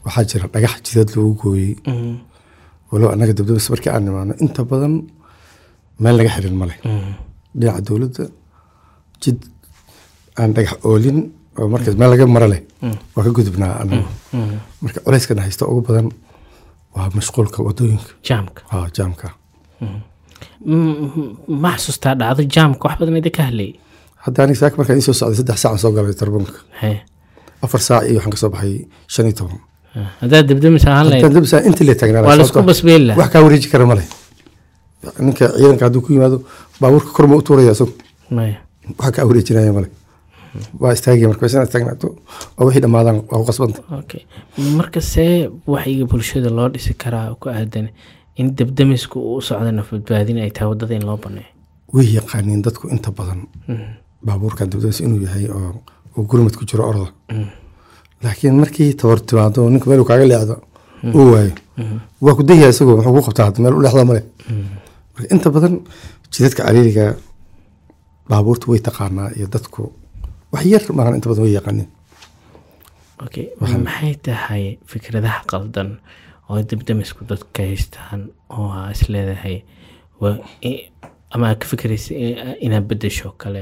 waxaa 0.05 0.23
jira 0.29 0.45
dhagax 0.53 0.75
jidad 0.85 1.09
lagu 1.15 1.33
gooyey. 1.41 1.75
Mm, 1.87 2.15
walow 2.91 3.09
annaga 3.13 3.33
dabdabis 3.37 3.69
markii 3.71 3.91
aan 3.93 4.03
nimaano 4.05 4.33
inta 4.43 4.63
badan 4.71 4.93
meel 6.01 6.15
laga 6.17 6.29
xirin 6.35 6.55
male 6.61 6.75
mm, 6.85 7.11
dhinaca 7.59 7.81
dowladda 7.87 8.23
jid 9.21 9.37
aan 10.39 10.51
dhagax 10.55 10.73
oolin 10.89 11.19
oo 11.61 11.67
markaas 11.73 11.95
meel 11.99 12.09
laga 12.13 12.25
mara 12.35 12.47
leh 12.53 12.61
waa 13.15 13.23
ka 13.25 13.31
gudubnaa 13.37 13.73
anagu 13.81 14.07
mm. 14.33 14.55
marka 14.83 14.99
culeyskana 15.05 15.41
haysta 15.45 15.63
ugu 15.71 15.81
badan 15.87 16.07
waa 16.95 17.07
mashquulka 17.17 17.63
waddooyinka 17.67 18.11
jaamka. 18.29 18.61
Waa 18.73 18.87
jaamka. 18.97 19.27
Mm, 20.65 21.35
ma 21.63 21.71
xasuustaa 21.77 22.13
dhacdo 22.21 22.43
jaamka 22.55 22.83
wax 22.87 22.95
badan 23.01 23.17
idinka 23.21 23.43
hadlayay 23.49 23.73
hadda 24.25 24.43
aniga 24.43 24.59
saaka 24.61 24.75
markaan 24.79 24.97
iisoo 25.01 25.15
socday 25.19 25.37
saddex 25.39 25.57
saacan 25.63 25.79
soo 25.83 25.91
galay 25.97 26.15
tarbunka 26.21 26.59
afar 27.65 27.81
saac 27.87 28.03
iyo 28.09 28.17
waxaan 28.17 28.33
ka 28.33 28.39
soo 28.43 28.51
baxay 28.55 28.73
shan 29.13 29.25
iyo 29.29 29.35
toban 29.39 29.59
haddaad 30.21 30.45
debdemis 30.49 30.85
ahaan 30.87 31.05
lahayd? 31.09 31.23
Haddaan 31.23 31.35
dabisa 31.37 31.57
intii 31.67 31.87
la 31.89 31.95
taagnaa 32.01 32.21
la 32.39 32.43
isku 32.43 32.59
wax 33.21 33.29
kaa 33.33 33.41
wareeji 33.45 33.69
kara 33.73 33.85
male 33.91 34.03
ninka 35.25 35.45
ciidanka 35.57 35.83
hadduu 35.87 36.01
ku 36.05 36.13
yimaado 36.15 36.37
baabuurka 36.81 37.11
korma 37.17 37.35
u 37.39 37.41
tuuraya 37.47 37.71
isagu 37.77 37.93
maya. 38.37 38.57
Wax 38.99 39.11
kaa 39.15 39.25
wareejinaya 39.29 39.73
male 39.77 39.87
waa 40.81 40.93
istaagaya 40.97 41.27
marka 41.31 41.41
bas 41.45 41.53
inaad 41.55 41.71
taagnaato 41.73 42.07
oo 42.57 42.65
wixii 42.67 42.81
dhammaadaan 42.85 43.17
waa 43.29 43.39
ku 43.41 43.45
qasbanta. 43.49 43.79
Okay 44.01 44.21
marka 44.79 44.99
see 45.11 45.49
wacyiga 45.73 46.05
bulshada 46.11 46.49
loo 46.57 46.69
dhisi 46.73 46.93
karaa 47.03 47.27
ku 47.41 47.49
aadan 47.49 47.87
in 48.39 48.47
debdemisku 48.57 49.17
uu 49.19 49.37
u 49.39 49.41
socdo 49.47 49.71
nafbadbaadin 49.71 50.37
ay 50.43 50.51
tahay 50.55 50.69
waddada 50.71 50.93
in 50.99 51.05
loo 51.09 51.17
baneeyo? 51.23 51.49
Way 51.93 52.07
yaqaaniin 52.17 52.61
dadku 52.65 52.87
inta 52.95 53.09
badan 53.17 53.39
baabuurkan 54.25 54.69
dabdamis 54.71 54.99
inuu 55.05 55.21
yahay 55.25 55.45
oo 55.57 55.71
uu 56.17 56.23
gurmad 56.29 56.55
ku 56.59 56.63
jiro 56.69 56.83
orda. 56.91 57.07
Laakiin 58.23 58.55
markii 58.61 58.93
tabar 58.99 59.19
timaado 59.27 59.69
ninka 59.69 59.89
meel 59.89 59.99
uu 60.01 60.05
kaaga 60.11 60.25
leexdo 60.31 60.55
uu 61.17 61.27
waayo. 61.33 61.53
Waa 62.25 62.35
ku 62.37 62.43
dayaya 62.49 62.69
isagoo 62.73 62.95
muxuu 62.97 63.13
ku 63.17 63.21
qabtaa 63.27 63.45
hadda 63.47 63.59
meel 63.63 63.73
u 63.79 63.81
leexda 63.85 64.05
male. 64.09 64.21
Marka 65.13 65.27
inta 65.35 65.47
badan 65.55 65.73
jidadka 66.33 66.61
cariiriga 66.65 67.05
baabuurta 68.29 68.65
way 68.71 68.79
taqaanaa 68.87 69.29
iyo 69.37 69.47
dadku 69.53 69.81
wax 70.53 70.63
yar 70.73 70.83
maahan 70.97 71.15
inta 71.17 71.27
badan 71.31 71.43
way 71.45 71.53
yaqaaniin. 71.59 71.89
Okay 73.25 73.45
maxay 73.85 74.13
tahay 74.27 74.63
fikradaha 74.91 75.39
qaldan 75.51 75.89
oo 76.49 76.57
debdemisku 76.69 77.21
dadka 77.31 77.61
haystaan 77.69 78.21
oo 78.57 78.67
aa 78.79 78.87
isleedahay 78.95 79.57
ama 81.33 81.55
ka 81.61 81.65
fikraysa 81.71 82.13
inaad 82.65 82.85
bedesho 82.89 83.29
kale? 83.41 83.61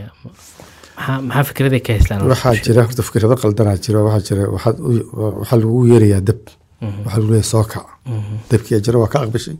Maxaa 1.27 1.43
fikraday 1.49 1.79
ka 1.85 1.91
haystaan? 1.95 2.19
Waxaa 2.33 2.53
jira 2.67 2.83
horta 2.87 3.03
fikrado 3.09 3.35
qaldanaa 3.43 3.77
jiro 3.85 3.99
waxaa 4.07 4.25
jira 4.27 4.43
waxaa 4.55 5.57
lagu 5.61 5.79
yeerayaa 5.91 6.21
dab 6.29 6.41
waxaa 7.05 7.19
lagu 7.19 7.31
leeyahay 7.33 7.49
soo 7.53 7.63
kac 7.71 7.85
dabkii 8.51 8.81
jira 8.85 8.97
waa 9.01 9.11
ka 9.13 9.17
aqbashay 9.25 9.55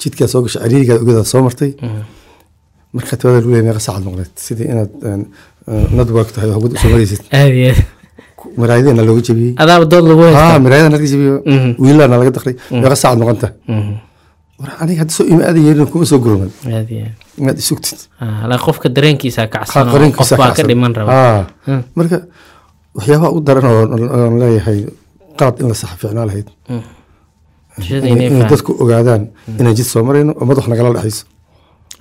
jidkaa 0.00 0.28
soo 0.32 0.42
gashay 0.44 0.60
cariirigaad 0.62 1.00
ogedaad 1.04 1.28
soo 1.32 1.42
martay. 1.46 1.70
Markaa 2.96 3.16
tibada 3.18 3.36
lagu 3.38 3.48
leeyahay 3.50 3.66
meeqa 3.68 3.82
saacad 3.86 4.04
noqleed 4.06 4.32
sidii 4.46 4.68
inaad 4.72 4.92
maraayadeenna 8.60 9.02
looga 9.08 9.22
jebiyey 9.28 9.52
adaaba 9.62 9.84
dood 9.92 10.04
lagu 10.10 10.22
haa 10.22 10.32
haystaa 10.32 10.58
maraayadana 10.64 10.94
laga 10.96 11.06
jebiyo. 11.12 11.34
Mhm. 11.54 11.70
wiilaana 11.82 12.16
laga 12.20 12.30
daqray 12.36 12.54
meeqa 12.70 12.96
saacad 13.02 13.18
noqonta. 13.22 13.48
Mhm. 13.68 13.92
war 14.60 14.70
aniga 14.82 14.98
hadda 15.02 15.12
soo 15.16 15.24
imaada 15.32 15.58
yeerin 15.66 15.86
kuma 15.92 16.04
soo 16.10 16.18
gurman. 16.24 16.50
Inaad 17.40 17.58
isugtid 17.62 17.98
Ah, 18.22 18.58
qofka 18.66 18.88
dareenkiisa 18.96 19.42
kacsan 19.54 19.82
oo 19.82 19.84
qof 19.90 19.92
qarinkiisa 19.94 20.34
baa 20.40 20.46
ka 20.48 20.50
kacsan. 20.54 20.66
dhiman 20.70 20.92
raba. 20.98 21.10
Haa. 21.12 21.40
Hmm. 21.66 21.82
marka 21.98 22.18
waxyaabaha 22.96 23.28
u 23.36 23.38
daran 23.46 23.64
oo 23.70 23.82
aan 24.16 24.34
leeyahay 24.42 24.78
qalad 25.38 25.56
in 25.60 25.66
la 25.70 25.74
sax 25.80 25.90
fiicnaa 26.00 26.26
lahayd. 26.28 26.48
Bulshada 27.74 28.06
inay 28.12 28.28
dadku 28.52 28.70
ogaadaan 28.82 29.22
inaan 29.58 29.74
jid 29.78 29.86
soo 29.92 30.02
marayno 30.06 30.32
oo 30.38 30.44
madax 30.48 30.66
nagala 30.70 30.90
dhexayso. 30.94 31.24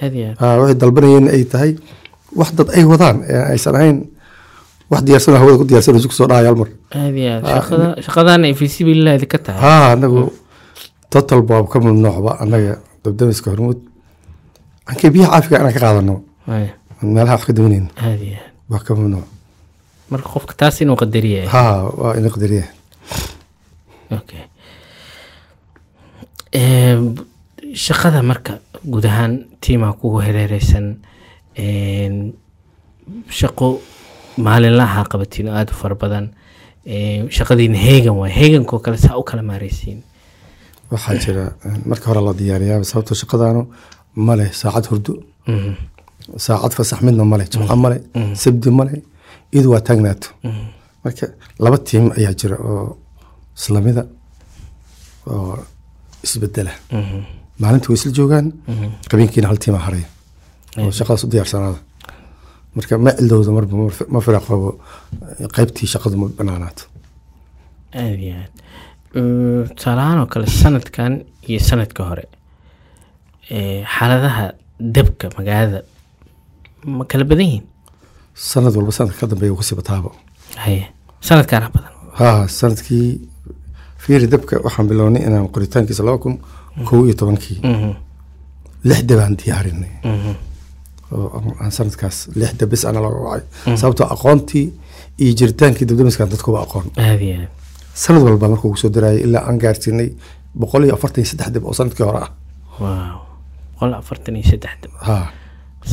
Aad 0.03 0.13
iyo 0.13 0.25
aad. 0.29 0.37
Haa, 0.41 0.53
waxay 0.59 0.75
dalbanayeen 0.81 1.25
ay 1.35 1.43
tahay 1.53 1.71
wax 2.39 2.49
dad 2.57 2.69
ay 2.77 2.83
wadaan 2.91 3.17
ee 3.31 3.43
aysan 3.53 3.75
ahayn 3.79 3.97
wax 4.91 5.01
diyaarsan 5.07 5.35
hawada 5.41 5.57
ku 5.61 5.65
diyaarsan 5.69 5.95
isku 5.99 6.13
soo 6.17 6.27
dhahaya 6.29 6.47
hal 6.51 6.57
mar. 6.61 6.69
Aad 6.95 7.15
iyo 7.21 7.29
aad 7.37 7.43
shaqada 7.55 7.87
shaqadaana 8.05 8.45
ay 8.49 8.55
ka 9.33 9.37
tahay. 9.45 9.61
Haa 9.65 9.85
anagu 9.95 10.21
total 11.13 11.41
baa 11.49 11.63
ka 11.73 11.77
mamnuucba 11.79 12.31
annaga 12.43 12.73
dabdamiska 13.03 13.47
hormuud. 13.53 13.79
Ankee 14.89 15.09
biyaha 15.15 15.31
caafiga 15.39 15.57
inaan 15.61 15.73
ka 15.77 15.81
qaadano 15.85 16.15
meelaha 17.03 17.35
wax 17.37 17.43
ka 17.47 17.53
aad 17.97 18.21
waa 18.71 18.81
ka 18.85 18.91
mamnuuc 18.95 19.27
marka 20.11 20.27
qofka 20.33 20.53
taas 20.59 20.77
inuu 20.83 20.97
qadariya 21.01 21.49
haa 21.55 21.83
waa 22.01 22.13
ina 22.19 22.29
qadariya 22.35 22.65
okay 24.17 24.43
shaqada 27.73 28.21
marka 28.21 28.59
guud 28.91 29.05
ahaan 29.05 29.33
tiimaa 29.63 29.93
kugu 29.99 30.19
hereereysan 30.27 30.85
shaqo 33.39 33.67
maalinlaha 34.45 35.03
qabatiin 35.11 35.47
oo 35.49 35.55
aada 35.59 35.71
u 35.73 35.75
fara 35.81 35.95
badan. 36.03 36.25
Shaqadiina 37.37 37.77
heegan 37.85 38.15
waay 38.21 38.31
heegankoo 38.39 38.79
kale 38.85 38.97
saa 38.97 39.17
u 39.21 39.23
kala 39.29 39.41
maareysiin. 39.49 39.99
Waxaa 40.91 41.15
jira 41.23 41.43
marka 41.89 42.05
hore 42.09 42.21
la 42.27 42.33
diyaariyaa 42.39 42.83
sababtoo 42.91 43.15
shaqadaanu 43.21 43.61
male 44.27 44.45
saacad 44.61 44.85
hurdo. 44.91 45.13
Mhm, 45.47 45.73
saacad 46.45 46.73
fasax 46.77 47.01
midna 47.07 47.23
male 47.25 47.45
jumco 47.51 47.75
male 47.85 47.97
sabdi 48.43 48.69
male 48.79 48.93
iyadu 49.53 49.69
waa 49.73 49.81
taagnaato 49.87 50.29
marka 51.03 51.25
laba 51.63 51.77
tiim 51.87 52.05
ayaa 52.17 52.33
jira 52.41 52.55
oo 52.69 52.97
islamida 53.59 54.03
oo 55.31 55.57
isbedela 56.25 56.71
mhm, 56.91 57.19
maalinta 57.61 57.87
way 57.89 57.97
isla 57.99 58.11
joogaan. 58.17 58.47
Habeenkiina 59.11 59.47
hal 59.49 59.57
tiima 59.63 59.79
haraya. 59.85 60.07
Shaqadaas 60.97 61.23
u 61.25 61.31
diyaarsanaada 61.33 61.79
marka 62.75 62.93
ma 63.05 63.11
cildowda 63.17 63.51
marba 63.57 63.73
ma 63.81 63.89
fi- 63.97 64.09
ma 64.13 64.19
firaaqabo 64.25 64.67
qaybtii 65.55 65.87
shaqadu 65.93 66.15
ma 66.21 66.27
banaanaato 66.37 66.83
aad 68.01 68.19
iyo 68.27 68.35
aad 68.41 68.51
Ee, 69.15 69.63
tusaalahaan 69.77 70.19
oo 70.21 70.27
kale 70.33 70.47
sanadkan 70.61 71.13
iyo 71.49 71.59
sanadka 71.69 72.01
hore 72.09 72.25
xaaladaha 73.95 74.45
dabka 74.95 75.25
magaalada 75.37 75.79
ma 76.97 77.03
kala 77.11 77.23
badan 77.31 77.45
yihiin? 77.49 77.65
Sanad 78.51 78.73
walba 78.77 78.91
sanadka 78.97 79.19
ka 79.21 79.27
dambeeya 79.31 79.53
uga 79.55 79.63
sii 79.67 79.75
bataaba 79.81 80.09
haye 80.63 80.83
sanadkaana 81.27 81.67
badan. 81.75 81.93
Haa 82.19 82.47
sannadkii 82.59 83.07
fiiri 84.03 84.27
dabka 84.33 84.55
waxaan 84.65 84.87
bilownay 84.89 85.21
inaan 85.27 85.47
qoritaankiisa 85.55 86.03
laba 86.07 86.17
kun 86.23 86.35
kow 86.87 87.05
iyo 87.05 87.13
tobankii. 87.21 87.59
Mhm, 87.73 87.91
lixda 88.89 89.13
baan 89.19 89.33
diyaarinay. 89.39 89.91
Mhm, 90.03 90.33
aan 90.33 90.37
sanadkaas 91.77 92.17
lixda 92.39 92.65
bis 92.71 92.83
ana 92.89 92.99
looga 93.05 93.19
wacay. 93.27 93.43
Sababtoo 93.81 94.07
aqoontii 94.15 94.65
iyo 95.23 95.33
jiritaankii 95.39 95.85
dabdamiskan 95.89 96.29
dadkuba 96.33 96.59
aqoon. 96.65 96.85
Sanad 98.03 98.21
walba 98.27 98.47
markuu 98.53 98.69
ugu 98.71 98.77
soo 98.81 98.89
dirayay 98.95 99.19
ilaa 99.25 99.43
aan 99.49 99.57
gaarsiinay 99.63 100.09
boqol 100.61 100.83
iyo 100.85 100.93
afartan 100.97 101.21
iyo 101.23 101.29
saddex 101.31 101.49
dib 101.53 101.63
oo 101.65 101.73
sannadkii 101.79 102.05
hore 102.09 102.19
ah. 102.25 102.29
Boqol 103.75 103.93
afartan 104.01 104.35
iyo 104.39 104.45
saddex 104.51 104.73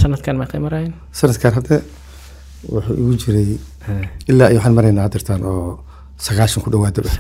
sanadkan 0.01 0.37
meeqay 0.41 0.61
maraayeen 0.67 0.95
sanadkan 1.21 1.53
hadda 1.57 1.77
wuxuu 2.73 2.95
igu 3.03 3.13
jiray 3.23 3.49
ilaa 4.31 4.49
iyo 4.53 4.59
waxaan 4.59 4.75
maraynaa 4.79 5.05
hadirtaan 5.09 5.43
oo 5.51 5.85
sagaashan 6.27 6.63
ku 6.65 6.71
dhawaad 6.73 6.95
daba. 6.97 7.11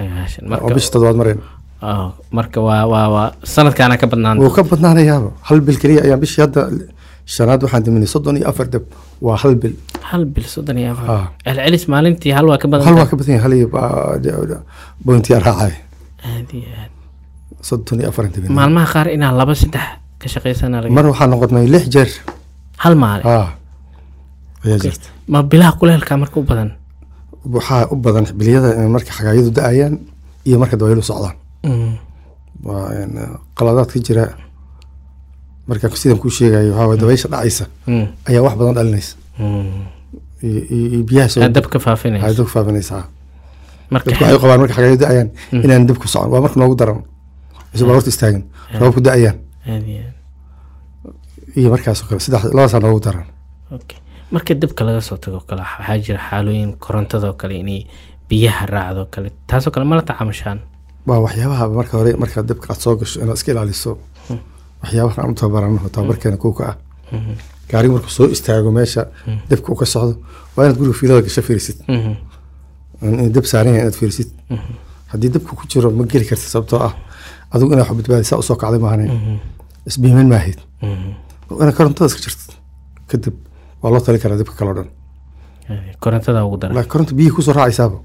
Marka 0.53 0.75
bisha 0.77 0.91
toddobaad 0.95 1.17
marayna. 1.21 1.43
Marka 2.39 2.59
waa 2.67 2.85
waa 2.93 3.07
waa 3.15 3.29
sanadkaana 3.55 3.97
ka 4.01 4.07
badnaan 4.13 4.37
wuu 4.43 4.53
ka 4.57 4.63
badnaanayaaba 4.71 5.31
hal 5.49 5.61
bil 5.67 5.79
keliya 5.83 6.03
ayaan 6.07 6.21
bishii 6.25 6.43
hadda 6.45 6.63
shanaad 7.35 7.61
waxaan 7.65 7.83
diminay 7.87 8.09
soddon 8.15 8.37
iyo 8.39 8.47
afar 8.51 8.67
dab 8.75 8.85
waa 9.27 9.37
hal 9.43 9.55
bil. 9.63 9.75
Hal 10.11 10.25
bil 10.35 10.47
soddon 10.55 10.77
iyo 10.83 10.89
afar. 10.95 11.07
Celcelis 11.47 11.85
maalintii 11.93 12.33
hal 12.37 12.47
waa 12.51 12.59
ka 12.63 12.67
badan 12.73 12.85
hal 12.89 12.97
waa 13.01 13.09
ka 13.11 13.15
badan 13.19 13.33
yahay 13.37 13.45
hal 13.47 13.55
iyo 13.59 13.67
bointiyaa 15.07 15.41
raacay. 15.47 15.73
Aad 16.29 16.49
iyo 16.59 16.69
aad. 16.83 16.93
Soddon 17.69 17.99
iyo 18.01 18.09
afar 18.13 18.25
dimin 18.35 18.51
maalmaha 18.59 18.87
qaar 18.95 19.07
inaa 19.17 19.33
laba 19.41 19.55
saddex 19.63 19.87
ka 20.21 20.27
shaqeysana 20.35 20.77
laga 20.83 20.93
mar 20.99 21.07
waxaa 21.13 21.29
noqotnay 21.33 21.67
lix 21.75 21.85
jeer. 21.95 22.11
Hal 22.83 22.95
maalin 23.03 23.25
haa 23.31 23.49
ayaa 24.65 24.79
jirta. 24.85 25.09
Ma 25.33 25.39
bilaha 25.51 25.73
kuleelka 25.79 26.13
marka 26.23 26.37
u 26.41 26.45
badan? 26.51 26.71
Waxaa 27.55 27.83
u 27.93 27.97
badan 28.05 28.25
xiliyada 28.29 28.69
in 28.81 28.91
marka 28.97 29.11
xagaayadu 29.19 29.51
da'ayaan 29.59 29.95
iyo 30.49 30.57
marka 30.63 30.77
dabaylu 30.81 31.03
socdaan. 31.11 31.37
Mm, 31.69 31.93
waa 32.67 32.85
qaladaad 33.59 33.89
ka 33.93 33.99
jira 34.07 34.25
marka 35.69 35.87
sidan 35.97 36.19
kuu 36.23 36.31
sheegayo 36.31 36.71
waxaa 36.73 36.87
waye 36.89 36.99
dabaysha 37.01 37.29
dhacaysa. 37.33 37.65
Mm, 37.87 38.07
ayaa 38.29 38.43
wax 38.47 38.55
badan 38.59 38.75
dhalinaysa. 38.79 39.15
Mm. 39.39 39.85
iyo 40.43 40.61
iyo- 40.75 40.91
iyo 40.95 41.03
biyaha 41.09 41.29
soo 41.29 41.41
aad 41.45 41.53
dab 41.57 41.67
ka 41.73 41.79
faafinayso 41.79 42.25
ay 42.27 42.35
dadku 42.35 42.51
waxay 43.95 44.39
qabaan 44.43 44.61
marka 44.63 44.75
xagaayadu 44.77 45.01
da'ayaan 45.05 45.29
inaan 45.65 45.87
dabku 45.89 46.07
socon. 46.09 46.31
Waa 46.33 46.41
marka 46.45 46.57
noogu 46.61 46.77
daran. 46.81 46.99
Baa 47.81 47.95
horta 47.97 48.09
istaagin 48.15 48.45
roobku 48.81 49.01
da'ayaan. 49.07 49.37
Aad 49.71 49.85
iyo 49.93 50.03
aad. 50.07 50.15
Iyo 51.59 51.69
markaas 51.75 52.03
oo 52.03 52.07
kale 52.09 52.21
saddex 52.25 52.43
labadaasaa 52.45 52.81
noogu 52.85 53.01
daran. 53.07 53.27
Okay 53.77 53.99
marka 54.35 54.55
dabka 54.55 54.85
laga 54.87 55.01
soo 55.09 55.17
tago 55.25 55.41
kale 55.49 55.61
waxaa 55.67 55.99
jira 56.05 56.21
xaalooyin 56.29 56.71
korontadoo 56.85 57.35
kale 57.41 57.55
inay 57.63 57.81
biyaha 58.29 58.67
raacdo 58.67 59.03
kale. 59.15 59.29
Taasoo 59.49 59.71
kale 59.75 59.85
mala 59.91 60.03
tacaamushaan 60.03 60.59
waa 61.09 61.19
waxyaabaha 61.27 61.65
marka 61.81 61.95
hore 61.99 62.11
markaad 62.23 62.47
dabka 62.51 62.67
aad 62.73 62.81
soo 62.85 62.95
gasho 63.01 63.21
inaad 63.23 63.37
iska 63.39 63.51
ilaaliso 63.53 63.91
waxyaabaha 64.83 65.19
aan 65.23 65.31
u 65.33 65.35
tababarano 65.41 65.79
tababarkeena 65.97 66.37
kow 66.45 66.53
ka 66.59 66.65
ah. 66.71 66.77
Gaariga 67.71 67.93
markuu 67.95 68.11
soo 68.19 68.27
istaago 68.35 68.71
meesha 68.79 69.03
dabka 69.51 69.69
uu 69.73 69.79
ka 69.81 69.87
socdo 69.95 70.15
waa 70.57 70.65
inaad 70.65 70.79
guriga 70.79 70.97
fiilada 71.01 71.23
gasho 71.27 71.43
fiirisid. 71.49 71.79
Dab 73.35 73.45
saaran 73.51 73.75
yahay 73.75 73.83
inaad 73.87 73.97
fiirisid. 74.01 74.31
Haddii 75.13 75.31
dabka 75.37 75.53
ku 75.59 75.65
jiro 75.71 75.91
ma 75.99 76.05
geli 76.13 76.25
kartid 76.31 76.49
sababtoo 76.55 76.81
ah 76.89 76.95
adigu 77.53 77.73
inaad 77.75 77.89
wax 77.89 77.97
badbaadisaa 77.99 78.39
u 78.43 78.45
soo 78.49 78.57
kacday 78.63 78.81
maahane. 78.85 79.07
Isbiiman 79.89 80.29
maahayd 80.33 80.59
inaad 81.63 81.75
korontada 81.79 82.07
iska 82.11 82.21
jirtid. 82.27 82.53
Kadib 83.11 83.35
waa 83.83 83.91
loo 83.93 84.01
tali 84.07 84.19
karaa 84.23 84.39
dabka 84.41 84.55
kale 84.59 84.71
o 84.73 84.75
dhan. 84.79 84.89
Korontada 86.05 86.45
ugu 86.47 86.57
daran. 86.63 86.85
Koronta 86.93 87.13
biyihii 87.19 87.35
ku 87.37 87.43
soo 87.47 87.53
raacaysaaba. 87.59 87.99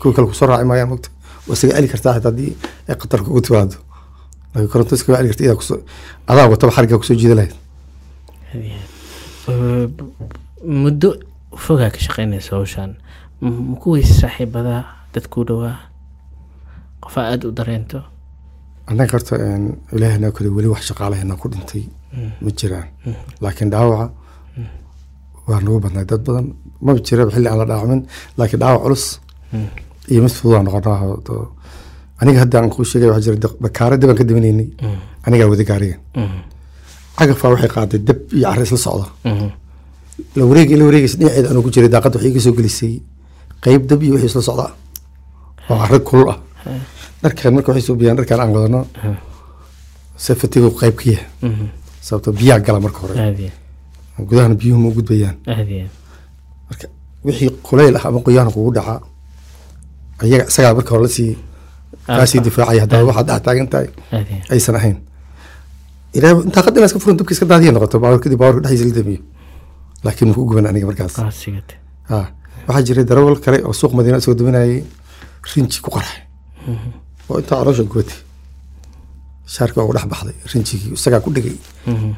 Kuwa 0.00 0.14
kale 0.14 0.26
ku 0.30 0.34
soo 0.40 0.46
raaci 0.50 0.64
maayaan 0.70 0.88
mogta 0.92 1.08
waa 1.46 1.54
isaga 1.56 1.72
celi 1.76 1.88
kartaa 1.92 2.12
xitaa 2.16 2.30
haddii 2.30 2.52
ay 2.88 2.94
qatar 3.02 3.20
kugu 3.24 3.40
timaado 3.46 3.76
adaa 6.30 6.46
wataba 6.52 6.72
xariggaa 6.76 6.98
ku 7.00 7.04
soo 7.08 7.14
jiida 7.20 7.34
lahayd. 7.38 7.54
Ee, 9.48 9.86
muddo 10.82 11.08
fogaa 11.64 11.90
ka 11.94 11.98
shaqeynaysa 12.06 12.50
hawshan. 12.56 12.90
M- 13.42 13.60
ma 13.70 13.76
ku 13.82 13.92
weysa 13.94 14.14
saaxiibada 14.22 14.74
dadkuu 15.14 15.44
dhowaa 15.48 15.76
qofaa 17.02 17.26
aada 17.32 17.48
u 17.48 17.52
dareento. 17.58 18.00
Annaga 18.90 19.12
horta 19.16 19.34
ilaahna 19.96 20.30
kale 20.36 20.48
weli 20.56 20.68
wax 20.72 20.82
shaqaalahena 20.90 21.36
ku 21.40 21.48
dhintay 21.52 21.84
ma 22.42 22.50
jiraan. 22.58 22.88
Laakiin 23.42 23.70
dhaawaca 23.70 24.06
waa 25.48 25.60
nagu 25.64 25.78
badnay 25.84 26.04
dad 26.10 26.22
badan. 26.26 26.46
Maba 26.84 26.98
jiraba 27.06 27.30
xilli 27.34 27.48
aan 27.48 27.58
la 27.62 27.66
dhaawamin 27.70 28.00
laakiin 28.38 28.60
dhaawac 28.62 28.82
culus 28.84 29.04
iyo 30.10 30.20
mid 30.24 30.32
fudud 30.36 30.56
aan 30.58 30.64
noqonaa 30.66 30.98
aniga 32.20 32.38
hadda 32.42 32.54
aan 32.58 32.70
kuu 32.74 32.84
sheegay 32.90 33.08
waxaa 33.10 33.24
jira 33.26 33.36
daq- 33.44 33.58
bakaare 33.64 33.94
dab 34.00 34.08
aan 34.10 34.18
ka 34.20 34.24
dabanaynay 34.28 34.68
anigaa 35.26 35.48
wada 35.52 35.64
gaariga 35.70 35.96
Mhm, 36.22 36.38
cagafaa 37.18 37.50
waxay 37.54 37.70
qaaday 37.74 37.98
dab 38.08 38.18
iyo 38.36 38.44
carri 38.50 38.62
isla 38.68 38.78
socda. 38.86 39.06
Mhm. 39.30 39.48
la 40.38 40.42
wareegi 40.50 40.74
la 40.80 40.84
wareegaysa 40.88 41.16
dhinaceeda 41.20 41.48
anuu 41.52 41.62
ku 41.64 41.70
jiray 41.74 41.88
daaqadda 41.94 42.16
waxay 42.18 42.30
iga 42.32 42.40
soo 42.46 42.54
gelisay. 42.58 42.94
Qeyb 43.64 43.82
dab 43.90 44.00
iyo 44.04 44.12
wixii 44.14 44.30
isla 44.32 44.42
socda. 44.48 44.66
Oo 45.70 45.76
carri 45.82 45.98
kulul 46.08 46.28
ah. 46.32 46.38
Dharkan 47.22 47.50
marka 47.54 47.68
waxay 47.72 47.84
soo 47.88 47.96
biyaan 48.00 48.16
dharkan 48.18 48.38
aan 48.42 48.50
wadano 48.54 48.80
safatigu 50.24 50.70
qeyb 50.80 50.94
ka 51.00 51.04
yahay. 51.10 51.26
Sababtoo 52.06 52.32
biyaa 52.38 52.58
gala 52.66 52.80
marka 52.84 52.98
hore. 53.02 53.14
Gudahana 54.28 54.54
biyuhu 54.60 54.78
ma 54.82 54.88
u 54.88 54.92
gudbayaan 54.96 55.36
marka 56.68 56.86
wixii 57.26 57.50
kulayl 57.66 57.94
ah 57.98 58.04
ama 58.08 58.18
qoyaan 58.26 58.48
kugu 58.54 58.70
dhaca 58.76 58.94
ayaga 60.22 60.44
isagaa 60.50 60.74
marka 60.78 60.90
hore 60.94 61.02
la 61.06 61.10
sii 61.16 61.32
kaasii 62.06 62.40
difaacaya 62.46 62.80
haddaba 62.84 63.04
waxaad 63.10 63.26
dhex 63.30 63.42
taagan 63.46 63.68
tahay 63.72 63.88
aysan 64.54 64.76
ahayn 64.80 64.96
intaa 66.46 66.62
qad 66.64 66.74
inaad 66.76 66.88
iska 66.90 67.00
furan 67.02 67.16
dabka 67.18 67.32
iska 67.34 67.46
daadiya 67.52 67.72
noqoto 67.76 67.96
baawar 68.02 68.18
kadib 68.24 68.38
baawarka 68.42 68.60
dhexdiisa 68.64 68.88
la 68.90 68.94
damiyo 68.98 69.20
laakiin 70.04 70.28
muku 70.30 70.42
guban 70.48 70.66
aniga 70.70 70.86
markaas 70.90 71.14
waxaa 72.68 72.82
jiray 72.86 73.04
darawal 73.10 73.36
kale 73.44 73.58
oo 73.68 73.72
suuq 73.80 73.92
madiina 73.96 74.18
isagoo 74.20 74.38
daminayay 74.40 74.74
rinji 75.52 75.78
ku 75.84 75.90
qarxay 75.94 76.20
oo 77.30 77.36
intaa 77.40 77.56
caloosha 77.60 77.84
gubatay 77.90 78.18
shaarka 79.54 79.78
ugu 79.84 79.92
dhex 79.96 80.06
baxday 80.12 80.36
rinjigii 80.52 80.92
isagaa 80.98 81.20
ku 81.24 81.30
dhegay 81.36 81.56
Mhm, 81.92 82.12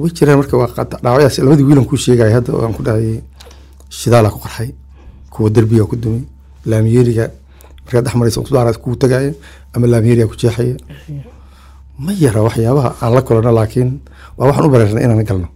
way 0.00 0.10
jireen 0.16 0.36
marka 0.40 0.54
waa 0.60 0.70
dhaawacyaas 1.04 1.38
labadii 1.46 1.66
wiilan 1.68 1.86
kuu 1.90 1.96
sheegaya 2.04 2.34
hadda 2.36 2.50
oo 2.56 2.62
aan 2.66 2.74
ku 2.78 2.82
dhahayay 2.86 3.18
shidaalaa 3.98 4.32
ku 4.34 4.38
qarxay 4.44 4.70
kuwa 5.32 5.48
derbiga 5.54 5.84
ku 5.90 5.96
dumay 6.02 6.22
laamiyeeriga 6.70 7.24
markaad 7.84 8.04
dhex 8.04 8.14
maraysa 8.18 8.40
kudaara 8.46 8.72
kuu 8.84 8.96
ama 9.74 9.86
laamiyeeriga 9.92 10.26
ku 10.30 10.36
jeexaya 10.42 10.76
ma 12.04 12.12
yara 12.12 12.40
waxyaabaha 12.46 12.90
aan 13.02 13.12
la 13.14 13.22
kulano 13.26 13.50
laakiin 13.58 13.90
waa 14.36 14.46
waxaan 14.48 14.66
u 14.66 14.70
bareernay 14.74 15.04
inaan 15.04 15.24
galno. 15.30 15.48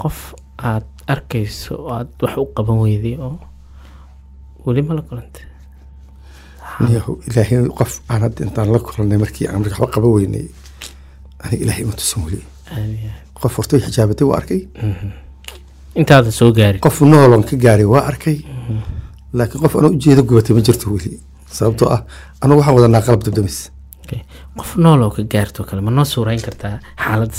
Qof 0.00 0.18
aad 0.58 0.84
arkayso 1.14 1.74
oo 1.74 1.90
aad 1.96 2.08
wax 2.22 2.36
u 2.36 2.46
qaban 2.56 2.78
weyday 2.84 3.16
oo 3.26 3.38
weli 4.66 4.82
ma 4.82 4.94
la 4.98 5.02
kulantay 5.08 5.44
ilaahay 7.28 7.68
qof 7.78 7.92
aan 8.10 8.20
hadda 8.26 8.40
intaan 8.46 8.68
la 8.74 8.78
kulanay 8.86 9.18
markii 9.24 9.46
aan 9.48 9.60
marka 9.62 9.74
waxba 9.78 9.92
qaban 9.94 10.12
weynay 10.16 10.46
aniga 11.44 11.62
ilaahay 11.64 11.82
ima 11.84 11.92
tusan 12.00 12.20
weli. 12.26 12.40
Qof 13.40 13.52
hortay 13.58 13.80
xijaabatay 13.84 14.26
waa 14.30 14.38
arkay? 14.40 14.60
Intaada 16.00 16.30
soo 16.38 16.50
gaarin 16.58 16.80
qof 16.80 17.00
noolon 17.00 17.42
ka 17.48 17.56
gaaray 17.64 17.84
waa 17.94 18.04
arkay 18.10 18.38
laakiin 19.38 19.60
qof 19.64 19.74
ana 19.78 19.88
ujeedo 19.94 20.22
gubatay 20.28 20.52
ma 20.56 20.60
jirto 20.66 20.86
weli. 20.94 21.10
Sababtoo 21.56 21.88
ah 21.96 22.00
anagu 22.42 22.58
waxaan 22.60 22.76
wadanaa 22.78 23.02
qalab 23.06 23.22
dabdamis 23.26 23.58
qof 24.58 24.70
nool 24.84 25.00
oo 25.06 25.10
ka 25.16 25.22
gaarto 25.32 25.60
kale 25.68 25.80
ma 25.86 25.90
noo 25.96 26.04
suurayn 26.12 26.40
kartaa 26.46 26.74
xaaladda 27.04 27.36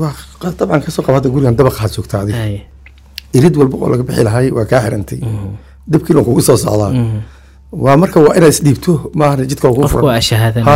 waa 0.00 0.12
dabcan 0.58 0.80
ka 0.84 0.90
soo 0.94 1.02
qaba 1.06 1.16
hadda 1.18 1.28
gurigan 1.34 1.56
dabaqaad 1.58 1.90
joogtaa 1.96 2.20
adiga. 2.24 2.38
Haye. 2.42 2.60
irid 3.36 3.54
walba 3.60 3.76
oo 3.82 3.88
laga 3.92 4.02
bixi 4.08 4.22
lahay 4.28 4.46
waa 4.56 4.66
kaa 4.70 4.80
xirantay. 4.84 5.20
Dabkiina 5.92 6.20
kugu 6.26 6.40
soo 6.48 6.56
socdaa. 6.64 6.92
Waa 7.84 7.96
marka 8.02 8.18
waa 8.26 8.34
inaad 8.38 8.52
isdhiibto 8.56 8.92
maahan 9.18 9.46
jidka 9.50 9.66
kugu 9.68 9.88
furan. 9.92 10.04
ha 10.66 10.72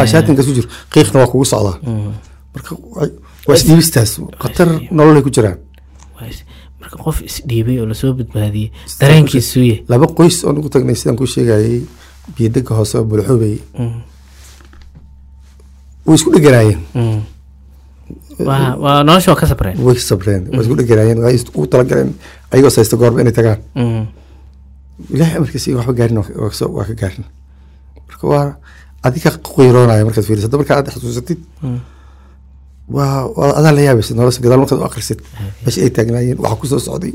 qiiqna 0.92 1.16
waa 1.22 1.30
kugu 1.32 1.44
socdaa. 1.52 1.76
Marka 2.54 2.70
waa- 2.94 3.14
waa 3.46 3.56
isdhiibistaas 3.58 4.10
khatar 4.42 4.68
nololay 4.96 5.22
ku 5.26 5.30
jiraan 5.36 5.58
marka 6.90 7.04
qof 7.04 7.22
isdhiibay 7.22 7.78
oo 7.80 7.86
la 7.86 7.94
soo 7.94 8.12
badbaadiyey 8.18 8.70
dareenkiisu 9.00 9.60
ye 9.70 9.76
laba 9.88 10.06
qoys 10.18 10.42
oo 10.44 10.52
nagu 10.52 10.68
tagnay 10.74 10.94
sidaan 10.98 11.16
kuu 11.16 11.26
sheegayay 11.34 11.82
biyodega 12.36 12.74
hoose 12.78 12.98
oo 12.98 13.04
bulxoobay 13.10 13.56
way 16.06 16.14
isku 16.16 16.30
dheganaayeen. 16.34 16.80
Waa 18.48 18.74
waa 18.82 19.02
nolosha 19.04 19.30
waa 19.32 19.40
ka 19.40 19.46
sabreen. 19.46 19.76
Way 19.86 19.98
sabreen. 19.98 20.42
Way 20.50 20.60
isku 20.64 20.74
dheganaayeen. 20.80 21.18
Way 21.24 21.36
ugu 21.54 21.66
talagaleen. 21.72 22.14
Ayagoo 22.52 22.70
saysta 22.74 22.96
goorba 22.96 23.20
inay 23.20 23.32
tagaan. 23.36 23.60
Mm. 23.74 24.06
ilaahay 25.14 25.36
amarkiisa 25.38 25.76
waxba 25.76 25.92
gaarin 25.98 26.16
waa 26.18 26.84
ka- 26.88 26.98
gaarin. 27.02 27.24
Marka 28.08 28.24
waa 28.32 28.46
adiga 29.06 29.30
qiiroonaya 29.54 30.04
markaad 30.08 30.24
fiiriso. 30.26 30.46
Hadda 30.48 30.58
markaa 30.62 30.76
aad 30.80 30.88
xasuusatid 30.94 31.38
waa 31.62 31.78
adaa 33.58 33.72
la 33.76 33.80
yaabaysa 33.86 34.14
nolosha 34.18 34.40
gadaal 34.44 34.60
markaad 34.62 34.80
u 34.82 34.86
akrisid 34.90 35.20
meesha 35.64 35.80
ay 35.86 35.90
taagnaayeen 35.96 36.38
waxa 36.42 36.56
ku 36.60 36.66
soo 36.66 36.78
socday. 36.86 37.12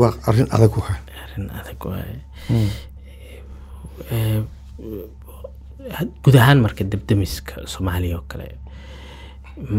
Waa 0.00 0.12
arrin 0.28 0.48
adag 0.56 0.72
waa 0.80 0.94
arrin 1.24 1.46
adag 1.60 1.80
waaye 1.90 2.16
Eh, 4.10 4.40
guud 6.22 6.36
ahaan 6.40 6.60
marka 6.64 6.84
debdemiska 6.92 7.54
soomaaliya 7.72 8.16
oo 8.18 8.24
kale 8.30 8.46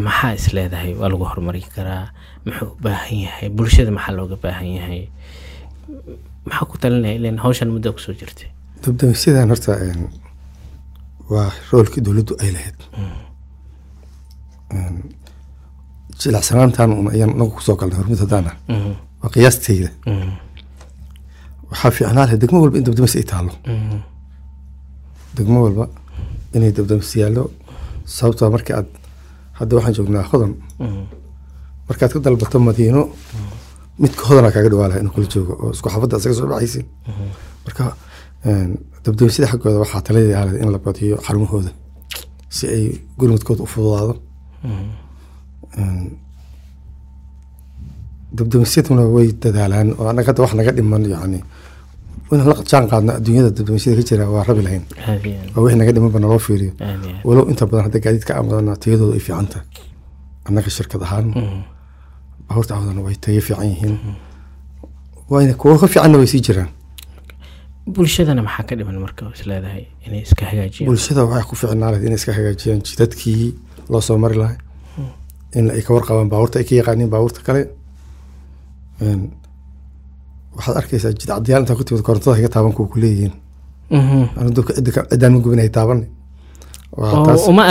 maxaa 0.05 0.33
is 0.37 0.45
leedahay? 0.55 0.93
Waa 0.99 1.09
lagu 1.11 1.25
horumari 1.31 1.61
karaa 1.75 2.05
muxuu 2.45 2.67
u 2.73 2.77
baahan 2.83 3.17
yahay? 3.25 3.49
Bulshada 3.49 3.91
maxaa 3.97 4.13
looga 4.17 4.35
baahan 4.43 4.69
yahay? 4.77 5.01
Maxaa 6.45 6.65
ku 6.69 6.77
talinaya 6.81 7.15
ilan 7.19 7.37
hawshan 7.43 7.69
muddo 7.75 7.89
ku 7.95 7.99
soo 8.05 8.13
jirtay? 8.19 8.49
Dabdamisyadan 8.85 9.49
horta 9.53 9.73
waa 11.33 11.49
roolkii 11.71 12.01
dowladdu 12.05 12.33
ay 12.43 12.49
lahayd 12.55 12.77
Een, 14.77 14.95
jilacsanaantan 16.21 16.91
un 16.99 17.07
ayaan 17.13 17.31
nagu 17.39 17.51
ku 17.55 17.61
soo 17.67 17.75
galnay 17.79 17.97
hormud 17.99 18.19
haddaana 18.23 18.51
Mhm, 18.73 18.91
waa 19.21 19.29
qiyaastayda 19.33 19.89
mhm, 20.05 20.29
waxaa 21.69 21.91
fiicnaa 21.95 22.15
lahayd 22.25 22.41
degmo 22.43 22.57
walba 22.63 22.77
in 22.79 22.83
dabdamis 22.87 23.15
ay 23.19 23.23
taalo 23.31 23.51
mhm, 23.73 23.97
degmo 25.37 25.57
walba 25.65 25.85
inay 26.55 26.71
dabdamis 26.77 27.11
yaallo. 27.21 27.43
Sababtoo 28.15 28.49
marka 28.55 28.71
aad 28.79 28.87
hadda 29.59 29.71
waxaan 29.77 29.95
joognaa 29.97 30.23
hodan. 30.31 30.53
Markaad 31.87 32.11
ka 32.13 32.19
dalbato 32.25 32.57
madiino 32.67 33.01
midka 34.03 34.23
hodana 34.29 34.49
kaaga 34.53 34.69
dhawaa 34.71 34.87
laha 34.89 34.99
inuu 35.01 35.13
kula 35.15 35.27
joogo 35.33 35.53
oo 35.63 35.71
isku 35.75 35.87
xafadda 35.93 36.15
isaga 36.19 36.35
soo 36.39 36.47
baxaysin 36.51 36.85
marka 37.65 37.83
dabdamisyada 39.03 39.47
xaggooda 39.51 39.77
waxaa 39.83 40.01
taladeeda 40.07 40.57
in 40.63 40.69
la 40.73 40.79
badiyo 40.85 41.15
xarumahooda 41.25 41.71
si 42.55 42.65
ay 42.75 42.83
gurmadkooda 43.19 43.61
u 43.65 43.69
fududaado 43.73 44.13
dabdamisyaduna 48.37 49.03
way 49.15 49.27
dadaalaan 49.43 49.89
oo 49.99 50.07
annaga 50.11 50.27
hadda 50.31 50.41
wax 50.45 50.53
naga 50.59 50.71
dhiman 50.77 51.03
yani 51.13 51.39
inaan 52.31 52.47
la 52.51 52.55
jaan 52.71 52.85
qaadno 52.91 53.11
adduunyada 53.19 53.49
dabdamisyada 53.57 53.97
ka 53.99 54.03
jira 54.09 54.23
waa 54.33 54.43
rabi 54.49 54.61
lahayn. 54.67 54.83
Oo 55.55 55.61
wixii 55.63 55.79
naga 55.81 55.91
dhimanba 55.95 56.19
naloo 56.23 56.39
fiiriyo. 56.47 56.71
Walow 57.27 57.45
inta 57.51 57.63
badan 57.69 57.83
hadda 57.87 57.99
gaadiidka 58.05 58.31
aan 58.37 58.45
wadana 58.49 58.73
tayadooda 58.83 59.13
ay 59.17 59.23
fiican 59.27 59.47
tahay. 59.51 59.65
Annaga 60.47 60.69
shirkad 60.77 61.01
ahaan 61.07 61.27
baabuurta 62.47 62.71
aan 62.75 62.81
wadana 62.83 63.01
way 63.07 63.15
tayo 63.23 63.41
fiican 63.47 63.67
yihiin. 63.73 63.95
Wayna 65.31 65.53
kuwo 65.61 65.75
ka 65.81 65.87
fiicanna 65.93 66.17
way 66.21 66.27
sii 66.33 66.41
jiraan. 66.47 66.69
Bulshadana 67.95 68.41
maxaa 68.47 68.63
ka 68.69 68.73
dhiman 68.79 68.97
marka 69.05 69.21
oo 69.25 69.33
is 69.37 69.43
leedahay 69.49 69.83
inay 70.05 70.21
iska 70.27 70.43
hagaajiyaan? 70.51 70.87
Bulshada 70.89 71.21
waxay 71.25 71.45
ku 71.49 71.55
fiicnaa 71.61 71.97
inay 72.07 72.19
iska 72.21 72.31
hagaajiyaan 72.37 72.81
jidadkii 72.87 73.43
loo 73.89 74.01
soo 74.01 74.17
mari 74.17 74.35
lahay 74.41 74.57
in 75.57 75.69
ay 75.75 75.81
ka 75.85 75.93
warqabaan 75.93 76.29
baabuurta 76.31 76.59
ay 76.59 76.65
ka 76.69 76.75
yaqaaniin 76.79 77.09
baabuurta 77.13 77.41
kale. 77.47 77.61
Waxaad 80.55 80.77
arkaysaa 80.81 81.11
jid 81.19 81.27
cadyaal 81.29 81.61
intaa 81.63 81.75
ku 81.77 81.83
timid 81.83 82.03
korontada 82.03 82.37
higa 82.37 82.49
taaban 82.55 82.73
kuwa 82.75 82.87
ku 82.91 82.97
leeyihiin. 82.99 83.33
Mhm. 83.91 84.21
ma 85.33 85.39
gubin 85.43 85.59
hay 85.63 85.69
taaban. 85.77 85.99
Uma 87.49 87.63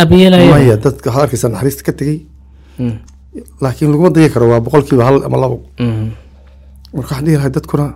dadka 0.84 1.06
waxaad 1.10 1.24
arkaysaa 1.26 1.50
naxariista 1.52 1.82
ka 1.86 1.92
tegey. 1.98 2.18
Laakiin 3.62 3.90
laguma 3.92 4.10
daya 4.10 4.28
karo 4.34 4.44
waa 4.52 4.60
boqolkiiba 4.66 5.04
hal 5.08 5.16
ama 5.26 5.36
labo. 5.42 5.56
Marka 6.94 6.98
waxaan 6.98 7.24
dhihi 7.24 7.36
lahay 7.36 7.50
dadkuna 7.56 7.86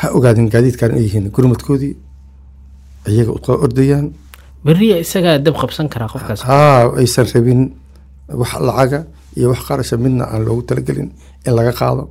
ha 0.00 0.06
ogaadin 0.16 0.48
gaadiidkan 0.52 0.90
inay 0.90 1.02
yihiin 1.06 1.24
gurmadkoodii 1.34 1.94
iyaga 3.12 3.30
u 3.36 3.38
ordayaan 3.64 4.06
beriya 4.66 4.96
isagaa 5.04 5.38
dab 5.46 5.54
qabsan 5.62 5.86
karaa 5.92 6.08
qofkaas. 6.14 6.40
Haa 6.50 6.92
aysan 7.00 7.26
rabin 7.34 7.60
wax 8.40 8.52
lacaga 8.68 9.00
iyo 9.36 9.46
wax 9.52 9.60
qarasha 9.68 9.96
midna 10.04 10.24
aan 10.32 10.42
loogu 10.46 10.62
talagelin 10.68 11.08
in 11.46 11.52
laga 11.58 11.72
qaado. 11.80 12.04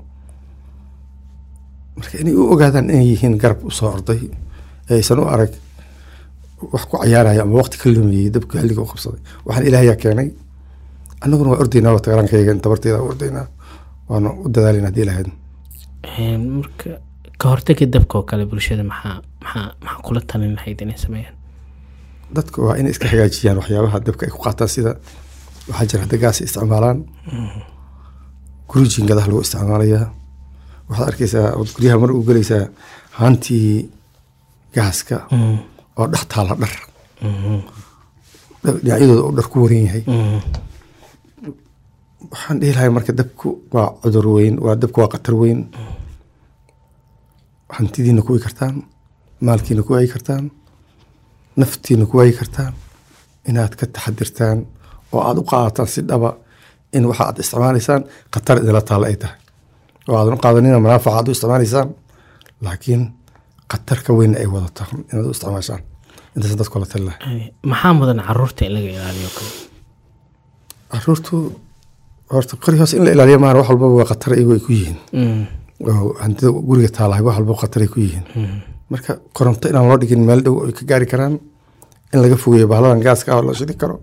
Marka 1.98 2.16
inay 2.22 2.34
u 2.42 2.44
ogaadaan 2.54 2.90
inay 2.94 3.08
yihiin 3.12 3.36
garab 3.42 3.60
u 3.68 3.72
soo 3.78 3.90
orday 3.96 4.20
ee 4.90 4.96
aysan 5.00 5.20
u 5.20 5.26
arag 5.36 5.52
wax 6.74 6.84
ku 6.90 6.96
cayaaraya 7.02 7.42
ama 7.46 7.56
waqti 7.62 7.78
ka 7.82 7.88
lumiyey 7.96 8.30
dabka 8.36 8.54
xilliga 8.62 8.82
u 8.86 8.90
qabsaday. 8.92 9.22
Waxaan 9.46 9.68
ilaahayaa 9.70 9.98
keenay. 10.04 10.30
Annaguna 11.24 11.50
waa 11.52 11.60
ordaynaa 11.64 11.94
waa 11.96 12.04
tagarankayga 12.06 12.52
in 12.56 12.62
tabarteeda 12.66 13.02
u 13.04 13.08
ordaynaa 13.12 13.46
waana 14.10 14.30
u 14.44 14.50
dadaalin 14.56 14.86
haddii 14.90 15.06
lahayd 15.10 15.30
Een, 16.20 16.44
marka 16.60 16.90
ka 17.42 17.46
hortagi 17.52 17.86
dabka 17.96 18.14
oo 18.20 18.24
kale 18.30 18.46
bulshada 18.52 18.84
maxaa 18.92 19.16
maxaa 19.44 19.66
maxaa 19.84 20.02
kula 20.08 20.22
talin 20.30 20.54
lahayd 20.58 20.80
inay 20.86 20.98
sameeyaan 21.06 21.36
dadka 22.36 22.58
waa 22.66 22.76
inay 22.80 22.92
iska 22.96 23.08
hagaajiyaan 23.12 23.58
waxyaabaha 23.62 23.98
dabka 24.08 24.24
ay 24.26 24.32
ku 24.36 24.40
qaataan 24.46 24.70
sida 24.76 24.92
waxaa 25.70 25.88
jira 25.90 26.02
hadda 26.06 26.18
gaas 26.24 26.38
ay 26.42 26.46
isticmaalaan. 26.48 27.00
Guri 28.70 28.88
jiingadaha 28.94 29.28
lagu 29.30 29.42
isticmaalayaa. 29.46 30.06
Waxaad 30.90 31.08
arkaysaa 31.12 31.48
ood 31.60 31.70
guryaha 31.76 31.98
mar 32.02 32.12
u 32.18 32.24
gelaysaa 32.28 32.64
haantii 33.20 33.70
gaaska 34.76 35.16
oo 36.00 36.06
dhex 36.12 36.24
taala 36.32 36.54
dhar. 36.62 36.74
Dhinacyadooda 38.64 39.22
oo 39.28 39.32
dhar 39.38 39.48
ku 39.52 39.58
waran 39.64 39.84
yahay. 39.88 40.04
Waxaan 42.32 42.58
dhihi 42.60 42.74
lahay 42.76 42.90
marka 42.98 43.12
dabku 43.20 43.48
waa 43.74 43.90
cudur 44.02 44.28
weyn 44.36 44.56
waa 44.66 44.76
dabku 44.82 44.98
waa 45.02 45.12
khatar 45.14 45.36
weyn. 45.42 45.60
Hantidiina 47.76 48.22
ku 48.26 48.30
waayi 48.34 48.44
kartaan 48.48 48.76
maalkiina 49.46 49.82
ku 49.86 49.92
waayi 49.94 50.08
kartaan 50.14 50.44
naftiina 51.60 52.06
ku 52.10 52.14
waayi 52.18 52.34
kartaan 52.40 52.74
inaad 53.50 53.74
ka 53.80 53.86
taxadirtaan 53.96 54.58
oo 55.14 55.22
aad 55.28 55.38
u 55.42 55.44
qaadataan 55.52 55.88
si 55.94 56.02
dhaba 56.10 56.30
in 56.96 57.04
waxa 57.10 57.24
aad 57.30 57.38
isticmaalaysaan 57.44 58.02
khatar 58.34 58.56
idinla 58.62 58.82
taalla 58.90 59.08
ay 59.12 59.18
tahay. 59.22 59.38
Oo 60.10 60.16
aadan 60.20 60.34
u 60.38 60.40
qaadanina 60.46 60.80
manaafaca 60.86 61.16
aad 61.20 61.28
u 61.30 61.32
isticmaalaysaan 61.36 61.88
laakiin 62.66 63.02
khatar 63.72 64.00
ka 64.06 64.12
weyn 64.18 64.34
ay 64.42 64.48
wadato 64.54 64.84
inaad 65.12 65.26
u 65.30 65.32
isticmaashaan. 65.36 65.82
Intaas 66.36 66.56
dadku 66.60 66.76
la 66.82 66.86
tali 66.92 67.06
lahay 67.08 67.22
Ay, 67.30 67.40
maxaa 67.72 67.94
mudan 68.00 68.20
carruurta 68.28 68.62
in 68.66 68.74
laga 68.76 68.90
ilaaliyo 68.96 69.30
kale 69.38 69.52
caruurtu 70.92 71.36
horta 72.34 72.54
qori 72.64 72.78
hoose 72.80 72.98
in 72.98 73.04
la 73.06 73.12
ilaaliyo 73.16 73.40
maahan 73.42 73.58
wax 73.60 73.68
walbaba 73.70 73.94
waa 74.00 74.08
khatar 74.12 74.32
iyagu 74.38 74.52
ay 74.58 74.60
ku 74.66 74.72
yihiin. 74.78 74.98
Mm, 75.20 75.44
oo 75.90 76.08
hantida 76.22 76.50
guriga 76.68 76.90
taalahay 76.98 77.24
wax 77.28 77.36
walbaba 77.38 77.60
khatar 77.64 77.82
ay 77.84 77.90
ku 77.94 78.00
yihiin 78.06 78.26
marka 78.92 79.12
koronto 79.38 79.66
inaan 79.72 79.88
loo 79.90 79.98
dhigin 80.02 80.22
meel 80.30 80.42
dhow 80.46 80.56
ay 80.66 80.74
ka 80.78 80.84
gaari 80.92 81.06
karaan 81.14 81.34
in 82.14 82.20
laga 82.24 82.38
fogeeyo 82.44 82.68
bahladan 82.74 83.02
gaaska 83.08 83.30
ah 83.34 83.38
oo 83.40 83.46
la 83.48 83.54
shidi 83.60 83.74
karo 83.82 83.96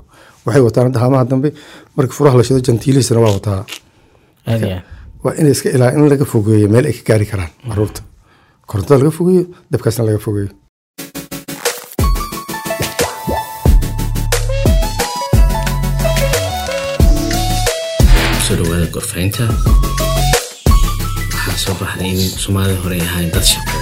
waxay 0.46 0.62
wataan 0.66 0.86
hadda 0.88 1.00
haamaha 1.04 1.24
dambe. 1.30 1.48
Marka 1.96 2.12
furaha 2.18 2.36
la 2.38 2.44
shido 2.46 2.60
jantiilihiisana 2.66 3.20
waa 3.24 3.32
wataa. 3.38 3.60
Waa 5.24 5.34
inay 5.40 5.52
iska 5.56 5.68
ilaa 5.76 5.90
in 5.96 6.08
laga 6.12 6.24
fogeeyo 6.32 6.68
meel 6.74 6.86
ay 6.90 6.94
ka 6.98 7.02
gaari 7.08 7.26
karaan 7.32 7.52
carruurta 7.68 8.00
korontada 8.68 8.98
laga 9.02 9.12
fogeeyo 9.18 9.42
dabkaasna 9.72 10.04
laga 10.08 10.20
fogeeyo. 10.26 10.50
Soo 18.46 18.56
dhawaada 18.60 18.86
gorfaynta. 18.94 19.44
Waxaa 21.32 21.56
soo 21.64 21.74
baxday 21.80 22.10
in 22.12 22.20
soomaalida 22.44 22.80
hore 22.84 22.96
ay 23.00 23.04
ahaayeen 23.06 23.32
dad 23.34 23.46
shaqo 23.52 23.76